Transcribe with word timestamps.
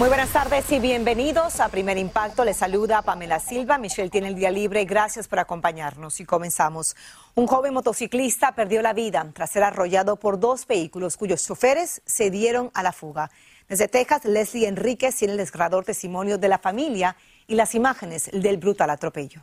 Muy 0.00 0.08
buenas 0.08 0.30
tardes 0.30 0.72
y 0.72 0.80
bienvenidos 0.80 1.60
a 1.60 1.68
Primer 1.68 1.98
Impacto. 1.98 2.42
Les 2.42 2.56
saluda 2.56 3.02
Pamela 3.02 3.38
Silva. 3.38 3.76
Michelle 3.76 4.08
tiene 4.08 4.28
el 4.28 4.34
día 4.34 4.50
libre. 4.50 4.86
Gracias 4.86 5.28
por 5.28 5.40
acompañarnos 5.40 6.20
y 6.20 6.24
comenzamos. 6.24 6.96
Un 7.34 7.46
joven 7.46 7.74
motociclista 7.74 8.52
perdió 8.52 8.80
la 8.80 8.94
vida 8.94 9.30
tras 9.34 9.50
ser 9.50 9.62
arrollado 9.62 10.16
por 10.16 10.40
dos 10.40 10.66
vehículos 10.66 11.18
cuyos 11.18 11.44
choferes 11.44 12.00
se 12.06 12.30
dieron 12.30 12.70
a 12.72 12.82
la 12.82 12.92
fuga. 12.92 13.30
Desde 13.68 13.88
Texas, 13.88 14.24
Leslie 14.24 14.68
Enríquez 14.68 15.16
tiene 15.16 15.32
el 15.32 15.38
desgarrador 15.38 15.84
testimonio 15.84 16.38
de 16.38 16.48
la 16.48 16.56
familia 16.56 17.14
y 17.46 17.54
las 17.54 17.74
imágenes 17.74 18.30
del 18.32 18.56
brutal 18.56 18.88
atropello. 18.88 19.42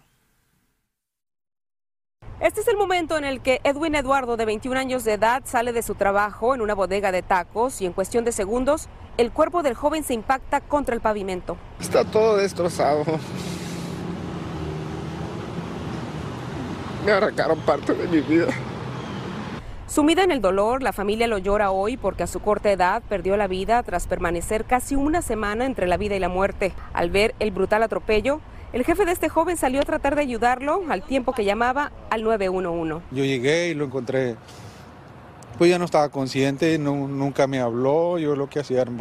Este 2.39 2.61
es 2.61 2.67
el 2.67 2.77
momento 2.77 3.15
en 3.17 3.25
el 3.25 3.41
que 3.41 3.61
Edwin 3.63 3.93
Eduardo, 3.93 4.37
de 4.37 4.45
21 4.45 4.79
años 4.79 5.03
de 5.03 5.13
edad, 5.13 5.43
sale 5.45 5.71
de 5.71 5.83
su 5.83 5.93
trabajo 5.93 6.55
en 6.55 6.61
una 6.61 6.73
bodega 6.73 7.11
de 7.11 7.21
tacos 7.21 7.79
y 7.79 7.85
en 7.85 7.93
cuestión 7.93 8.25
de 8.25 8.31
segundos, 8.31 8.89
el 9.17 9.31
cuerpo 9.31 9.63
del 9.63 9.73
joven 9.73 10.03
se 10.03 10.13
impacta 10.13 10.61
contra 10.61 10.95
el 10.95 11.01
pavimento. 11.01 11.57
Está 11.79 12.05
todo 12.05 12.37
destrozado. 12.37 13.03
Me 17.05 17.11
arrancaron 17.11 17.59
parte 17.59 17.93
de 17.93 18.07
mi 18.07 18.21
vida. 18.21 18.47
Sumida 19.87 20.23
en 20.23 20.31
el 20.31 20.41
dolor, 20.41 20.83
la 20.83 20.91
familia 20.91 21.27
lo 21.27 21.37
llora 21.37 21.71
hoy 21.71 21.95
porque 21.95 22.23
a 22.23 22.27
su 22.27 22.41
corta 22.41 22.69
edad 22.69 23.01
perdió 23.07 23.37
la 23.37 23.47
vida 23.47 23.81
tras 23.83 24.05
permanecer 24.05 24.65
casi 24.65 24.95
una 24.95 25.21
semana 25.21 25.65
entre 25.65 25.87
la 25.87 25.95
vida 25.95 26.15
y 26.15 26.19
la 26.19 26.27
muerte. 26.27 26.73
Al 26.93 27.09
ver 27.09 27.33
el 27.39 27.51
brutal 27.51 27.83
atropello, 27.83 28.41
el 28.73 28.83
jefe 28.83 29.05
de 29.05 29.13
este 29.13 29.29
joven 29.29 29.55
salió 29.55 29.79
a 29.79 29.85
tratar 29.85 30.15
de 30.15 30.23
ayudarlo 30.23 30.83
al 30.89 31.03
tiempo 31.03 31.31
que 31.31 31.45
llamaba 31.45 31.93
al 32.09 32.23
911. 32.23 33.05
Yo 33.11 33.23
llegué 33.23 33.69
y 33.69 33.73
lo 33.73 33.85
encontré, 33.85 34.35
pues 35.57 35.69
ya 35.69 35.79
no 35.79 35.85
estaba 35.85 36.09
consciente, 36.09 36.77
no- 36.77 37.07
nunca 37.07 37.47
me 37.47 37.59
habló, 37.59 38.17
yo 38.17 38.35
lo 38.35 38.49
que 38.49 38.59
hacía 38.59 38.81
era 38.81 38.91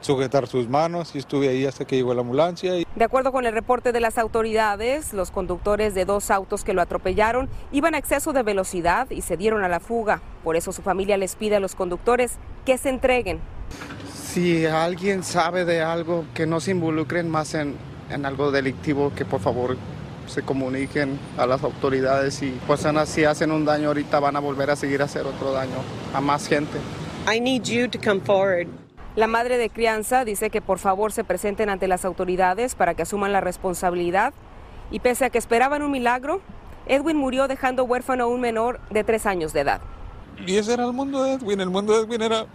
sujetar 0.00 0.46
sus 0.46 0.68
manos 0.68 1.14
y 1.14 1.18
estuve 1.18 1.48
ahí 1.48 1.64
hasta 1.64 1.86
que 1.86 1.96
llegó 1.96 2.12
la 2.12 2.20
ambulancia. 2.20 2.76
Y... 2.78 2.86
De 2.94 3.04
acuerdo 3.04 3.32
con 3.32 3.46
el 3.46 3.54
reporte 3.54 3.90
de 3.90 4.00
las 4.00 4.18
autoridades, 4.18 5.14
los 5.14 5.30
conductores 5.30 5.94
de 5.94 6.04
dos 6.04 6.30
autos 6.30 6.62
que 6.62 6.74
lo 6.74 6.82
atropellaron 6.82 7.48
iban 7.72 7.94
a 7.94 7.98
exceso 7.98 8.34
de 8.34 8.42
velocidad 8.42 9.08
y 9.10 9.22
se 9.22 9.38
dieron 9.38 9.64
a 9.64 9.68
la 9.68 9.80
fuga. 9.80 10.20
Por 10.42 10.56
eso 10.56 10.72
su 10.72 10.82
familia 10.82 11.16
les 11.16 11.36
pide 11.36 11.56
a 11.56 11.60
los 11.60 11.74
conductores 11.74 12.32
que 12.66 12.76
se 12.76 12.90
entreguen. 12.90 13.38
Si 14.14 14.66
alguien 14.66 15.22
sabe 15.22 15.64
de 15.64 15.80
algo, 15.80 16.24
que 16.34 16.44
no 16.46 16.60
se 16.60 16.72
involucren 16.72 17.30
más 17.30 17.54
en, 17.54 17.74
en 18.10 18.26
algo 18.26 18.50
delictivo, 18.50 19.10
que 19.16 19.24
por 19.24 19.40
favor 19.40 19.76
se 20.26 20.42
comuniquen 20.42 21.18
a 21.36 21.46
las 21.46 21.62
autoridades 21.62 22.42
y 22.42 22.50
personas 22.66 23.08
si 23.08 23.24
hacen 23.24 23.50
un 23.50 23.64
daño 23.64 23.88
ahorita 23.88 24.20
van 24.20 24.36
a 24.36 24.40
volver 24.40 24.70
a 24.70 24.76
seguir 24.76 25.02
a 25.02 25.04
hacer 25.04 25.26
otro 25.26 25.52
daño 25.52 25.76
a 26.12 26.20
más 26.20 26.46
gente. 26.48 26.78
I 27.32 27.40
need 27.40 27.64
you 27.64 27.88
to 27.88 27.98
come 27.98 28.20
forward. 28.20 28.68
La 29.16 29.26
madre 29.26 29.58
de 29.58 29.70
crianza 29.70 30.24
dice 30.24 30.50
que 30.50 30.60
por 30.60 30.78
favor 30.78 31.12
se 31.12 31.22
presenten 31.24 31.68
ante 31.68 31.86
las 31.86 32.04
autoridades 32.04 32.74
para 32.74 32.94
que 32.94 33.02
asuman 33.02 33.32
la 33.32 33.40
responsabilidad 33.40 34.34
y 34.90 35.00
pese 35.00 35.24
a 35.24 35.30
que 35.30 35.38
esperaban 35.38 35.82
un 35.82 35.90
milagro, 35.90 36.40
Edwin 36.86 37.16
murió 37.16 37.48
dejando 37.48 37.84
huérfano 37.84 38.24
a 38.24 38.26
un 38.26 38.40
menor 38.40 38.80
de 38.90 39.04
tres 39.04 39.24
años 39.26 39.52
de 39.52 39.60
edad. 39.60 39.80
y 40.46 40.56
ese 40.56 40.74
era 40.74 40.84
el 40.84 40.92
mundo 40.92 41.22
de 41.22 41.34
Edwin, 41.34 41.60
el 41.60 41.70
mundo 41.70 41.92
de 41.94 42.00
Edwin 42.00 42.22
era 42.22 42.46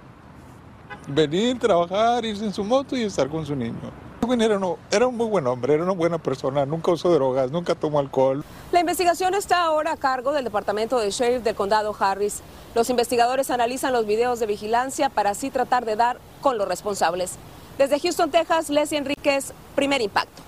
venir, 1.07 1.57
trabajar, 1.57 2.25
irse 2.25 2.45
en 2.45 2.53
su 2.53 2.63
moto 2.63 2.95
y 2.97 3.03
estar 3.03 3.29
con 3.29 3.45
su 3.45 3.55
niño. 3.55 3.75
Edwin 4.21 4.41
era, 4.41 4.57
uno- 4.57 4.77
era 4.91 5.07
un 5.07 5.15
muy 5.15 5.27
buen 5.27 5.47
hombre, 5.47 5.73
era 5.73 5.83
una 5.83 5.93
buena 5.93 6.17
persona, 6.17 6.65
nunca 6.65 6.91
usó 6.91 7.09
drogas, 7.09 7.51
nunca 7.51 7.73
tomó 7.75 7.99
alcohol. 7.99 8.43
La 8.71 8.81
investigación 8.81 9.33
está 9.33 9.63
ahora 9.63 9.93
a 9.93 9.97
cargo 9.97 10.33
del 10.33 10.43
Departamento 10.43 10.99
de 10.99 11.09
Sheriff 11.09 11.43
del 11.43 11.55
Condado 11.55 11.95
Harris. 11.97 12.41
Los 12.75 12.89
investigadores 12.89 13.49
analizan 13.49 13.93
los 13.93 14.05
videos 14.05 14.39
de 14.39 14.45
vigilancia 14.45 15.09
para 15.09 15.31
así 15.31 15.49
tratar 15.49 15.85
de 15.85 15.95
dar 15.95 16.19
con 16.41 16.57
los 16.57 16.67
responsables. 16.67 17.37
Desde 17.77 17.99
Houston, 17.99 18.29
Texas, 18.29 18.69
Leslie 18.69 18.97
Enríquez, 18.99 19.53
primer 19.73 20.01
impacto. 20.01 20.43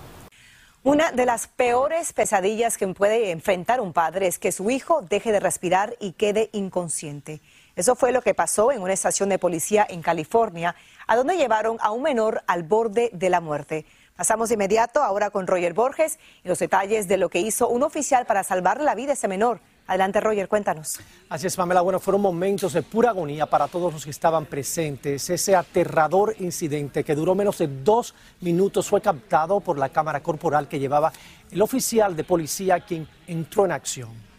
Una 0.84 1.12
de 1.12 1.26
las 1.28 1.48
peores 1.48 2.12
pesadillas 2.12 2.76
que 2.78 2.88
puede 2.88 3.32
enfrentar 3.32 3.80
un 3.80 3.94
padre 3.94 4.28
es 4.28 4.38
que 4.40 4.52
su 4.52 4.70
hijo 4.70 5.02
deje 5.04 5.32
de 5.32 5.40
respirar 5.40 5.96
y 6.00 6.14
quede 6.14 6.50
inconsciente. 6.54 7.40
Eso 7.76 7.96
fue 7.96 8.12
lo 8.12 8.22
que 8.22 8.34
pasó 8.34 8.72
en 8.72 8.82
una 8.82 8.92
estación 8.92 9.30
de 9.30 9.40
policía 9.40 9.86
en 9.90 10.02
California, 10.02 10.76
a 11.08 11.16
donde 11.16 11.38
llevaron 11.38 11.78
a 11.82 11.92
un 11.92 12.02
menor 12.02 12.44
al 12.48 12.64
borde 12.64 13.10
de 13.14 13.30
la 13.30 13.42
muerte. 13.42 13.86
Pasamos 14.16 14.50
de 14.50 14.56
inmediato 14.56 15.02
ahora 15.02 15.32
con 15.32 15.48
Roger 15.48 15.74
Borges 15.74 16.20
y 16.44 16.48
los 16.48 16.60
detalles 16.60 17.08
de 17.08 17.18
lo 17.18 17.30
que 17.30 17.40
hizo 17.40 17.68
un 17.70 17.84
oficial 17.84 18.26
para 18.26 18.44
salvar 18.44 18.80
la 18.82 18.94
vida 18.94 19.12
a 19.12 19.14
ese 19.14 19.28
menor. 19.28 19.62
Adelante, 19.88 20.22
Roger, 20.22 20.48
cuéntanos. 20.48 21.00
Así 21.28 21.48
es, 21.48 21.56
Pamela. 21.56 21.82
Bueno, 21.82 22.00
fueron 22.00 22.22
momentos 22.22 22.74
de 22.74 22.84
pura 22.84 23.10
agonía 23.10 23.46
para 23.46 23.68
todos 23.68 23.92
los 23.92 24.06
que 24.06 24.12
estaban 24.12 24.46
presentes. 24.46 25.30
Ese 25.30 25.56
aterrador 25.56 26.36
incidente 26.40 27.04
que 27.04 27.16
duró 27.16 27.36
menos 27.36 27.58
de 27.58 27.68
dos 27.68 28.14
minutos 28.42 28.88
fue 28.88 29.02
captado 29.02 29.60
por 29.60 29.78
la 29.78 29.90
cámara 29.90 30.22
corporal 30.22 30.68
que 30.68 30.80
llevaba 30.80 31.12
el 31.50 31.62
oficial 31.62 32.16
de 32.16 32.24
policía 32.24 32.80
quien 32.80 33.08
entró 33.28 33.66
en 33.66 33.72
acción. 33.72 34.31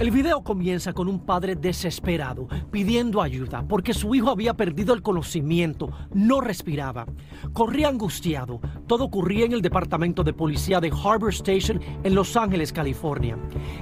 El 0.00 0.10
video 0.10 0.42
comienza 0.42 0.92
con 0.92 1.06
un 1.06 1.20
padre 1.20 1.54
desesperado 1.54 2.48
pidiendo 2.72 3.22
ayuda 3.22 3.64
porque 3.68 3.94
su 3.94 4.12
hijo 4.16 4.28
había 4.28 4.54
perdido 4.54 4.92
el 4.92 5.02
conocimiento, 5.02 5.92
no 6.12 6.40
respiraba. 6.40 7.06
Corría 7.52 7.90
angustiado. 7.90 8.60
Todo 8.88 9.04
ocurría 9.04 9.46
en 9.46 9.52
el 9.52 9.62
departamento 9.62 10.24
de 10.24 10.32
policía 10.32 10.80
de 10.80 10.90
Harbor 10.90 11.32
Station 11.32 11.80
en 12.02 12.12
Los 12.16 12.36
Ángeles, 12.36 12.72
California. 12.72 13.38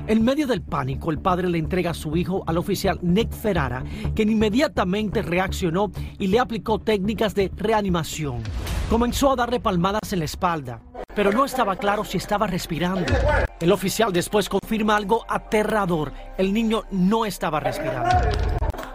En 0.07 0.23
medio 0.23 0.47
del 0.47 0.61
pánico, 0.61 1.11
el 1.11 1.19
padre 1.19 1.49
le 1.49 1.57
entrega 1.57 1.93
a 1.93 1.95
su 1.95 2.15
hijo 2.15 2.45
al 2.47 2.59
oficial 2.59 2.99
Nick 3.01 3.33
Ferrara, 3.33 3.83
quien 4.15 4.29
inmediatamente 4.29 5.23
reaccionó 5.23 5.91
y 6.19 6.27
le 6.27 6.39
aplicó 6.39 6.79
técnicas 6.79 7.35
de 7.35 7.51
reanimación. 7.57 8.43
Comenzó 8.91 9.33
a 9.33 9.37
darle 9.37 9.61
palmadas 9.61 10.13
en 10.13 10.19
la 10.19 10.27
espalda, 10.27 10.83
pero 11.15 11.33
no 11.33 11.45
estaba 11.45 11.77
claro 11.77 12.05
si 12.05 12.19
estaba 12.19 12.47
respirando. 12.47 13.13
El 13.61 13.73
oficial 13.73 14.13
después 14.13 14.49
confirma 14.49 14.97
algo 14.97 15.25
aterrador. 15.29 16.13
El 16.37 16.53
niño 16.53 16.85
no 16.91 17.25
estaba 17.25 17.61
respirando. 17.61 18.11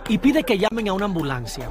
y 0.09 0.17
pide 0.19 0.43
que 0.43 0.57
llamen 0.57 0.87
a 0.87 0.93
una 0.93 1.05
ambulancia. 1.05 1.69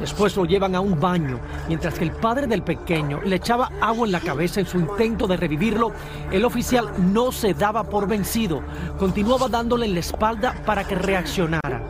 Después 0.00 0.36
lo 0.36 0.44
llevan 0.44 0.74
a 0.74 0.80
un 0.80 0.98
baño, 0.98 1.38
mientras 1.68 1.94
que 1.94 2.02
el 2.02 2.10
padre 2.10 2.48
del 2.48 2.64
pequeño 2.64 3.20
le 3.24 3.36
echaba 3.36 3.70
agua 3.80 4.04
en 4.04 4.10
la 4.10 4.18
cabeza 4.18 4.58
en 4.58 4.66
su 4.66 4.78
intento 4.80 5.28
de 5.28 5.36
revivirlo. 5.36 5.92
El 6.32 6.44
oficial 6.44 6.90
no 7.12 7.30
se 7.30 7.54
daba 7.54 7.84
por 7.84 8.08
vencido, 8.08 8.62
continuaba 8.98 9.46
dándole 9.48 9.86
en 9.86 9.94
la 9.94 10.00
espalda 10.00 10.56
para 10.66 10.82
que 10.82 10.96
reaccionara. 10.96 11.82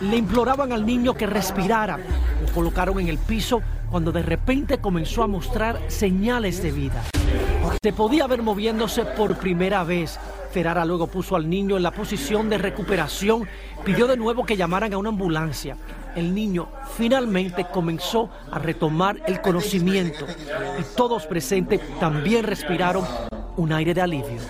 Le 0.00 0.16
imploraban 0.16 0.72
al 0.72 0.84
niño 0.84 1.14
que 1.14 1.26
respirara. 1.26 1.98
Lo 1.98 2.52
colocaron 2.52 2.98
en 2.98 3.06
el 3.06 3.18
piso 3.18 3.62
cuando 3.90 4.12
de 4.12 4.22
repente 4.22 4.78
comenzó 4.78 5.22
a 5.22 5.26
mostrar 5.26 5.80
señales 5.88 6.62
de 6.62 6.70
vida. 6.70 7.02
Se 7.82 7.92
podía 7.92 8.26
ver 8.26 8.42
moviéndose 8.42 9.04
por 9.04 9.36
primera 9.36 9.84
vez. 9.84 10.18
Ferrara 10.52 10.84
luego 10.84 11.06
puso 11.06 11.36
al 11.36 11.48
niño 11.48 11.76
en 11.76 11.82
la 11.82 11.90
posición 11.90 12.50
de 12.50 12.58
recuperación, 12.58 13.46
pidió 13.84 14.06
de 14.06 14.16
nuevo 14.16 14.44
que 14.44 14.56
llamaran 14.56 14.92
a 14.92 14.98
una 14.98 15.10
ambulancia. 15.10 15.76
El 16.14 16.34
niño 16.34 16.68
finalmente 16.96 17.66
comenzó 17.72 18.30
a 18.50 18.58
retomar 18.58 19.20
el 19.26 19.40
conocimiento 19.40 20.26
y 20.78 20.96
todos 20.96 21.26
presentes 21.26 21.80
también 22.00 22.44
respiraron 22.44 23.04
un 23.56 23.72
aire 23.72 23.94
de 23.94 24.00
alivio. 24.00 24.40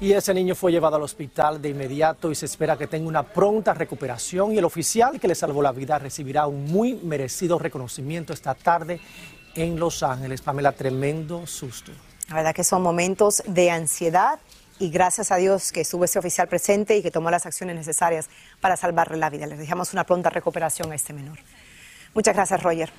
Y 0.00 0.12
ese 0.12 0.34
niño 0.34 0.54
fue 0.54 0.72
llevado 0.72 0.96
al 0.96 1.02
hospital 1.02 1.62
de 1.62 1.70
inmediato 1.70 2.30
y 2.30 2.34
se 2.34 2.46
espera 2.46 2.76
que 2.76 2.86
tenga 2.86 3.08
una 3.08 3.22
pronta 3.22 3.72
recuperación 3.72 4.52
y 4.52 4.58
el 4.58 4.64
oficial 4.64 5.20
que 5.20 5.28
le 5.28 5.34
salvó 5.34 5.62
la 5.62 5.72
vida 5.72 5.98
recibirá 5.98 6.46
un 6.46 6.64
muy 6.64 6.94
merecido 6.94 7.58
reconocimiento 7.58 8.32
esta 8.32 8.54
tarde 8.54 9.00
en 9.54 9.78
Los 9.78 10.02
Ángeles. 10.02 10.42
Pamela, 10.42 10.72
tremendo 10.72 11.46
susto. 11.46 11.92
La 12.28 12.36
verdad 12.36 12.54
que 12.54 12.64
son 12.64 12.82
momentos 12.82 13.42
de 13.46 13.70
ansiedad 13.70 14.40
y 14.78 14.90
gracias 14.90 15.30
a 15.30 15.36
Dios 15.36 15.70
que 15.70 15.82
estuvo 15.82 16.04
ese 16.04 16.18
oficial 16.18 16.48
presente 16.48 16.96
y 16.96 17.02
que 17.02 17.10
tomó 17.10 17.30
las 17.30 17.46
acciones 17.46 17.76
necesarias 17.76 18.28
para 18.60 18.76
salvarle 18.76 19.16
la 19.16 19.30
vida. 19.30 19.46
Les 19.46 19.58
dejamos 19.58 19.92
una 19.92 20.04
pronta 20.04 20.28
recuperación 20.28 20.90
a 20.90 20.96
este 20.96 21.12
menor. 21.12 21.38
Muchas 22.14 22.34
gracias, 22.34 22.62
Roger. 22.62 22.90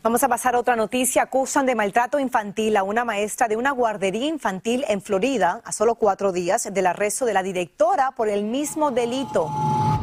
Vamos 0.00 0.22
a 0.22 0.28
pasar 0.28 0.54
a 0.54 0.60
otra 0.60 0.76
noticia. 0.76 1.22
Acusan 1.22 1.66
de 1.66 1.74
maltrato 1.74 2.20
infantil 2.20 2.76
a 2.76 2.84
una 2.84 3.04
maestra 3.04 3.48
de 3.48 3.56
una 3.56 3.72
guardería 3.72 4.28
infantil 4.28 4.84
en 4.86 5.02
Florida 5.02 5.60
a 5.64 5.72
solo 5.72 5.96
cuatro 5.96 6.30
días 6.30 6.72
del 6.72 6.86
arresto 6.86 7.24
de 7.24 7.32
la 7.34 7.42
directora 7.42 8.12
por 8.12 8.28
el 8.28 8.44
mismo 8.44 8.92
delito. 8.92 9.50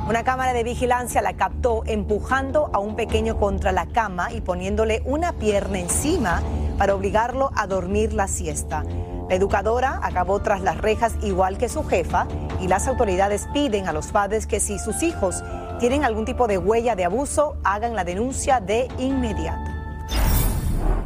Una 0.09 0.25
cámara 0.25 0.51
de 0.51 0.65
vigilancia 0.65 1.21
la 1.21 1.38
captó 1.38 1.83
empujando 1.86 2.69
a 2.74 2.80
un 2.80 2.97
pequeño 2.97 3.39
contra 3.39 3.71
la 3.71 3.86
cama 3.86 4.33
y 4.33 4.42
poniéndole 4.42 5.01
una 5.06 5.31
pierna 5.31 5.80
encima 5.80 6.44
para 6.77 6.94
obligarlo 6.94 7.51
a 7.56 7.65
dormir 7.65 8.12
la 8.12 8.27
siesta. 8.27 8.83
La 9.30 9.36
educadora 9.36 10.01
acabó 10.03 10.42
tras 10.42 10.59
las 10.59 10.77
rejas 10.77 11.13
igual 11.24 11.57
que 11.57 11.69
su 11.69 11.86
jefa 11.86 12.27
y 12.59 12.68
las 12.68 12.89
autoridades 12.89 13.47
piden 13.53 13.88
a 13.88 13.94
los 13.94 14.07
padres 14.07 14.45
que 14.45 14.59
si 14.59 14.77
sus 14.77 15.01
hijos 15.03 15.42
tienen 15.80 16.03
algún 16.03 16.25
tipo 16.25 16.47
de 16.47 16.57
huella 16.57 16.97
de 16.97 17.06
abuso, 17.06 17.56
hagan 17.63 17.95
la 17.95 18.03
denuncia 18.03 18.59
de 18.59 18.89
inmediato. 18.97 19.75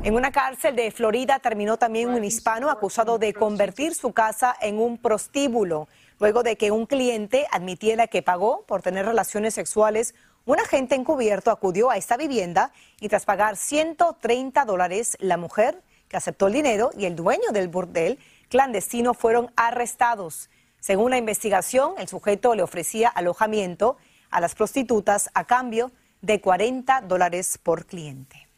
En 0.01 0.16
una 0.16 0.31
cárcel 0.31 0.78
de 0.78 0.92
Florida 0.92 1.40
terminó 1.40 1.75
también 1.75 2.07
un 2.10 2.24
hispano 2.24 2.69
acusado 2.69 3.18
de 3.18 3.34
convertir 3.34 3.94
su 3.94 4.13
casa 4.13 4.56
en 4.62 4.80
un 4.80 4.98
prostíbulo, 4.98 5.90
luego 6.19 6.42
de 6.42 6.56
que 6.56 6.72
un 6.72 6.86
cliente 6.86 7.46
admitiera 7.51 8.07
que 8.07 8.22
pagó 8.22 8.63
por 8.66 8.81
tener 8.81 9.06
relaciones 9.06 9.54
sexuales. 9.54 10.16
Un 10.46 10.57
agente 10.57 10.96
encubierto 10.96 11.51
acudió 11.51 11.90
a 11.90 11.98
esta 11.98 12.16
vivienda 12.16 12.72
y 13.01 13.10
tras 13.10 13.25
pagar 13.25 13.57
130 13.57 14.63
dólares, 14.63 15.18
la 15.19 15.36
mujer 15.36 15.84
que 16.07 16.16
aceptó 16.16 16.48
el 16.48 16.54
dinero 16.54 16.92
y 16.98 17.06
el 17.06 17.18
dueño 17.18 17.51
del 17.51 17.68
burdel 17.68 18.19
clandestino 18.48 19.13
fueron 19.13 19.51
arrestados. 19.57 20.50
Según 20.80 21.12
la 21.12 21.18
investigación, 21.18 21.96
el 21.98 22.07
sujeto 22.07 22.56
le 22.56 22.63
ofrecía 22.63 23.10
alojamiento 23.10 23.98
a 24.30 24.40
las 24.40 24.56
prostitutas 24.56 25.30
a 25.34 25.44
cambio 25.44 25.92
de 26.22 26.40
40 26.40 27.01
dólares 27.01 27.60
por 27.62 27.86
cliente. 27.86 28.49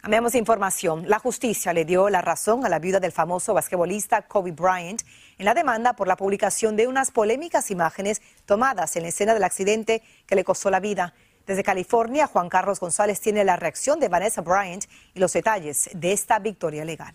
Cambiamos 0.00 0.34
información. 0.34 1.04
La 1.08 1.18
justicia 1.18 1.74
le 1.74 1.84
dio 1.84 2.08
la 2.08 2.22
razón 2.22 2.64
a 2.64 2.70
la 2.70 2.78
viuda 2.78 3.00
del 3.00 3.12
famoso 3.12 3.52
basquetbolista 3.52 4.22
Kobe 4.22 4.52
Bryant 4.52 5.02
en 5.36 5.44
la 5.44 5.52
demanda 5.52 5.92
por 5.92 6.08
la 6.08 6.16
publicación 6.16 6.74
de 6.74 6.88
unas 6.88 7.10
polémicas 7.10 7.70
imágenes 7.70 8.22
tomadas 8.46 8.96
en 8.96 9.02
la 9.02 9.10
escena 9.10 9.34
del 9.34 9.44
accidente 9.44 10.02
que 10.26 10.36
le 10.36 10.44
costó 10.44 10.70
la 10.70 10.80
vida. 10.80 11.12
Desde 11.46 11.62
California, 11.62 12.26
Juan 12.26 12.48
Carlos 12.48 12.80
González 12.80 13.20
tiene 13.20 13.44
la 13.44 13.56
reacción 13.56 14.00
de 14.00 14.08
Vanessa 14.08 14.40
Bryant 14.40 14.86
y 15.12 15.20
los 15.20 15.34
detalles 15.34 15.90
de 15.92 16.12
esta 16.12 16.38
victoria 16.38 16.86
legal. 16.86 17.14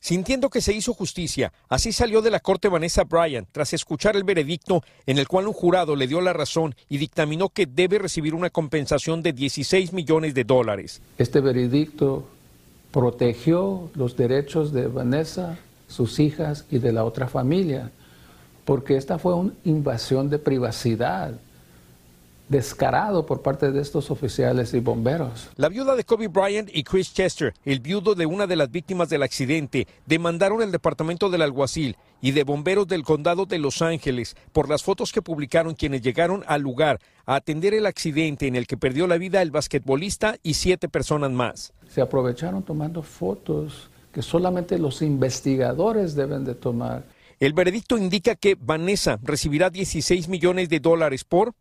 Sintiendo 0.00 0.50
que 0.50 0.60
se 0.60 0.72
hizo 0.72 0.94
justicia, 0.94 1.52
así 1.68 1.92
salió 1.92 2.22
de 2.22 2.30
la 2.30 2.40
corte 2.40 2.68
Vanessa 2.68 3.04
Bryan 3.04 3.46
tras 3.50 3.72
escuchar 3.72 4.16
el 4.16 4.24
veredicto 4.24 4.82
en 5.06 5.18
el 5.18 5.26
cual 5.26 5.48
un 5.48 5.52
jurado 5.52 5.96
le 5.96 6.06
dio 6.06 6.20
la 6.20 6.32
razón 6.32 6.74
y 6.88 6.98
dictaminó 6.98 7.48
que 7.48 7.66
debe 7.66 7.98
recibir 7.98 8.34
una 8.34 8.50
compensación 8.50 9.22
de 9.22 9.32
16 9.32 9.92
millones 9.92 10.34
de 10.34 10.44
dólares. 10.44 11.00
Este 11.18 11.40
veredicto 11.40 12.28
protegió 12.92 13.90
los 13.94 14.16
derechos 14.16 14.72
de 14.72 14.86
Vanessa, 14.86 15.58
sus 15.88 16.18
hijas 16.20 16.64
y 16.70 16.78
de 16.78 16.92
la 16.92 17.04
otra 17.04 17.28
familia, 17.28 17.90
porque 18.64 18.96
esta 18.96 19.18
fue 19.18 19.34
una 19.34 19.52
invasión 19.64 20.30
de 20.30 20.38
privacidad 20.38 21.32
descarado 22.48 23.26
por 23.26 23.42
parte 23.42 23.72
de 23.72 23.80
estos 23.80 24.10
oficiales 24.10 24.72
y 24.74 24.80
bomberos. 24.80 25.50
La 25.56 25.68
viuda 25.68 25.96
de 25.96 26.04
Kobe 26.04 26.28
Bryant 26.28 26.70
y 26.72 26.84
Chris 26.84 27.12
Chester, 27.12 27.54
el 27.64 27.80
viudo 27.80 28.14
de 28.14 28.26
una 28.26 28.46
de 28.46 28.56
las 28.56 28.70
víctimas 28.70 29.08
del 29.08 29.22
accidente, 29.22 29.86
demandaron 30.06 30.62
el 30.62 30.70
departamento 30.70 31.28
del 31.28 31.42
alguacil 31.42 31.96
y 32.20 32.30
de 32.30 32.44
bomberos 32.44 32.86
del 32.86 33.02
condado 33.02 33.46
de 33.46 33.58
Los 33.58 33.82
Ángeles 33.82 34.36
por 34.52 34.68
las 34.68 34.82
fotos 34.82 35.12
que 35.12 35.22
publicaron 35.22 35.74
quienes 35.74 36.02
llegaron 36.02 36.44
al 36.46 36.62
lugar 36.62 37.00
a 37.24 37.34
atender 37.34 37.74
el 37.74 37.86
accidente 37.86 38.46
en 38.46 38.54
el 38.54 38.66
que 38.66 38.76
perdió 38.76 39.06
la 39.06 39.18
vida 39.18 39.42
el 39.42 39.50
basquetbolista 39.50 40.36
y 40.42 40.54
siete 40.54 40.88
personas 40.88 41.32
más. 41.32 41.72
Se 41.88 42.00
aprovecharon 42.00 42.62
tomando 42.62 43.02
fotos 43.02 43.90
que 44.12 44.22
solamente 44.22 44.78
los 44.78 45.02
investigadores 45.02 46.14
deben 46.14 46.44
de 46.44 46.54
tomar. 46.54 47.04
El 47.38 47.52
veredicto 47.52 47.98
indica 47.98 48.34
que 48.34 48.56
Vanessa 48.58 49.18
recibirá 49.22 49.68
16 49.68 50.28
millones 50.28 50.70
de 50.70 50.80
dólares 50.80 51.22
por 51.24 51.52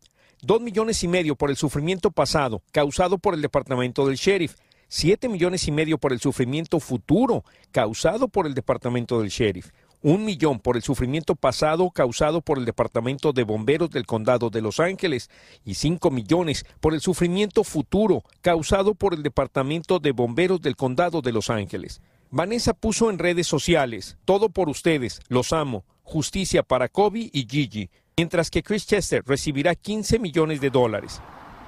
Dos 0.41 0.61
millones 0.61 1.03
y 1.03 1.07
medio 1.07 1.35
por 1.35 1.49
el 1.49 1.55
sufrimiento 1.55 2.11
pasado 2.11 2.61
causado 2.71 3.17
por 3.17 3.33
el 3.33 3.41
departamento 3.41 4.05
del 4.05 4.15
sheriff, 4.15 4.55
siete 4.87 5.29
millones 5.29 5.67
y 5.67 5.71
medio 5.71 5.97
por 5.97 6.13
el 6.13 6.19
sufrimiento 6.19 6.79
futuro 6.79 7.43
causado 7.71 8.27
por 8.27 8.45
el 8.45 8.53
departamento 8.53 9.19
del 9.19 9.29
sheriff, 9.29 9.71
un 10.01 10.23
millón 10.23 10.59
por 10.59 10.75
el 10.75 10.83
sufrimiento 10.83 11.35
pasado 11.35 11.89
causado 11.89 12.41
por 12.41 12.59
el 12.59 12.65
Departamento 12.65 13.33
de 13.33 13.43
Bomberos 13.43 13.89
del 13.89 14.05
Condado 14.05 14.51
de 14.51 14.61
Los 14.61 14.79
Ángeles. 14.79 15.31
Y 15.63 15.73
cinco 15.73 16.11
millones 16.11 16.63
por 16.79 16.93
el 16.93 17.01
sufrimiento 17.01 17.63
futuro 17.63 18.23
causado 18.41 18.93
por 18.93 19.15
el 19.15 19.23
Departamento 19.23 19.97
de 19.97 20.11
Bomberos 20.11 20.61
del 20.61 20.75
Condado 20.75 21.23
de 21.23 21.31
Los 21.31 21.49
Ángeles. 21.49 22.01
Vanessa 22.29 22.75
puso 22.75 23.09
en 23.09 23.17
redes 23.17 23.47
sociales, 23.47 24.17
todo 24.25 24.49
por 24.49 24.69
ustedes, 24.69 25.21
los 25.27 25.53
amo, 25.53 25.85
justicia 26.03 26.61
para 26.61 26.87
Kobe 26.87 27.31
y 27.33 27.47
Gigi 27.49 27.89
mientras 28.17 28.49
que 28.49 28.63
Chris 28.63 28.87
Chester 28.87 29.21
recibirá 29.25 29.75
15 29.75 30.19
millones 30.19 30.61
de 30.61 30.69
dólares. 30.69 31.19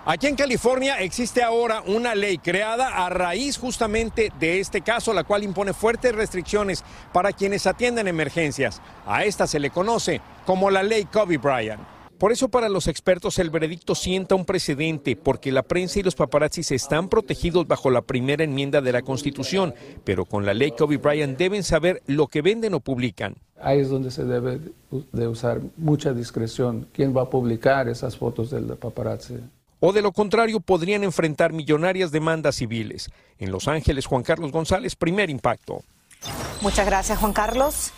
Aquí 0.05 0.27
en 0.27 0.37
California 0.37 1.01
existe 1.01 1.43
ahora 1.43 1.83
una 1.85 2.15
ley 2.15 2.37
creada 2.37 3.05
a 3.05 3.09
raíz 3.09 3.57
justamente 3.57 4.31
de 4.39 4.61
este 4.61 4.79
caso, 4.79 5.13
la 5.13 5.25
cual 5.25 5.43
impone 5.43 5.73
fuertes 5.73 6.15
restricciones 6.15 6.85
para 7.11 7.33
quienes 7.33 7.67
atienden 7.67 8.07
emergencias. 8.07 8.81
A 9.05 9.25
esta 9.25 9.45
se 9.45 9.59
le 9.59 9.71
conoce 9.71 10.21
como 10.45 10.71
la 10.71 10.83
ley 10.83 11.03
Kobe 11.03 11.37
Bryant. 11.37 11.96
Por 12.17 12.31
eso 12.31 12.49
para 12.49 12.67
los 12.67 12.87
expertos 12.87 13.37
el 13.37 13.51
veredicto 13.51 13.93
sienta 13.93 14.33
un 14.33 14.45
precedente, 14.45 15.15
porque 15.15 15.51
la 15.51 15.61
prensa 15.61 15.99
y 15.99 16.03
los 16.03 16.15
paparazzis 16.15 16.71
están 16.71 17.09
protegidos 17.09 17.67
bajo 17.67 17.91
la 17.91 18.01
primera 18.01 18.43
enmienda 18.43 18.81
de 18.81 18.91
la 18.91 19.03
Constitución, 19.03 19.75
pero 20.03 20.25
con 20.25 20.43
la 20.45 20.55
ley 20.55 20.71
Kobe 20.71 20.97
Bryant 20.97 21.37
deben 21.37 21.63
saber 21.63 22.01
lo 22.07 22.27
que 22.27 22.41
venden 22.41 22.73
o 22.73 22.79
publican. 22.79 23.35
Ahí 23.61 23.79
es 23.79 23.89
donde 23.89 24.09
se 24.09 24.23
debe 24.23 24.59
de 25.11 25.27
usar 25.27 25.61
mucha 25.77 26.13
discreción. 26.13 26.87
¿Quién 26.91 27.15
va 27.15 27.23
a 27.23 27.29
publicar 27.29 27.87
esas 27.87 28.17
fotos 28.17 28.49
del 28.49 28.65
paparazzi? 28.77 29.35
O 29.79 29.93
de 29.93 30.01
lo 30.01 30.11
contrario, 30.11 30.59
podrían 30.59 31.03
enfrentar 31.03 31.53
millonarias 31.53 32.11
demandas 32.11 32.55
civiles. 32.55 33.11
En 33.37 33.51
Los 33.51 33.67
Ángeles, 33.67 34.07
Juan 34.07 34.23
Carlos 34.23 34.51
González, 34.51 34.95
primer 34.95 35.29
impacto. 35.29 35.83
Muchas 36.61 36.87
gracias, 36.87 37.19
Juan 37.19 37.33
Carlos. 37.33 37.91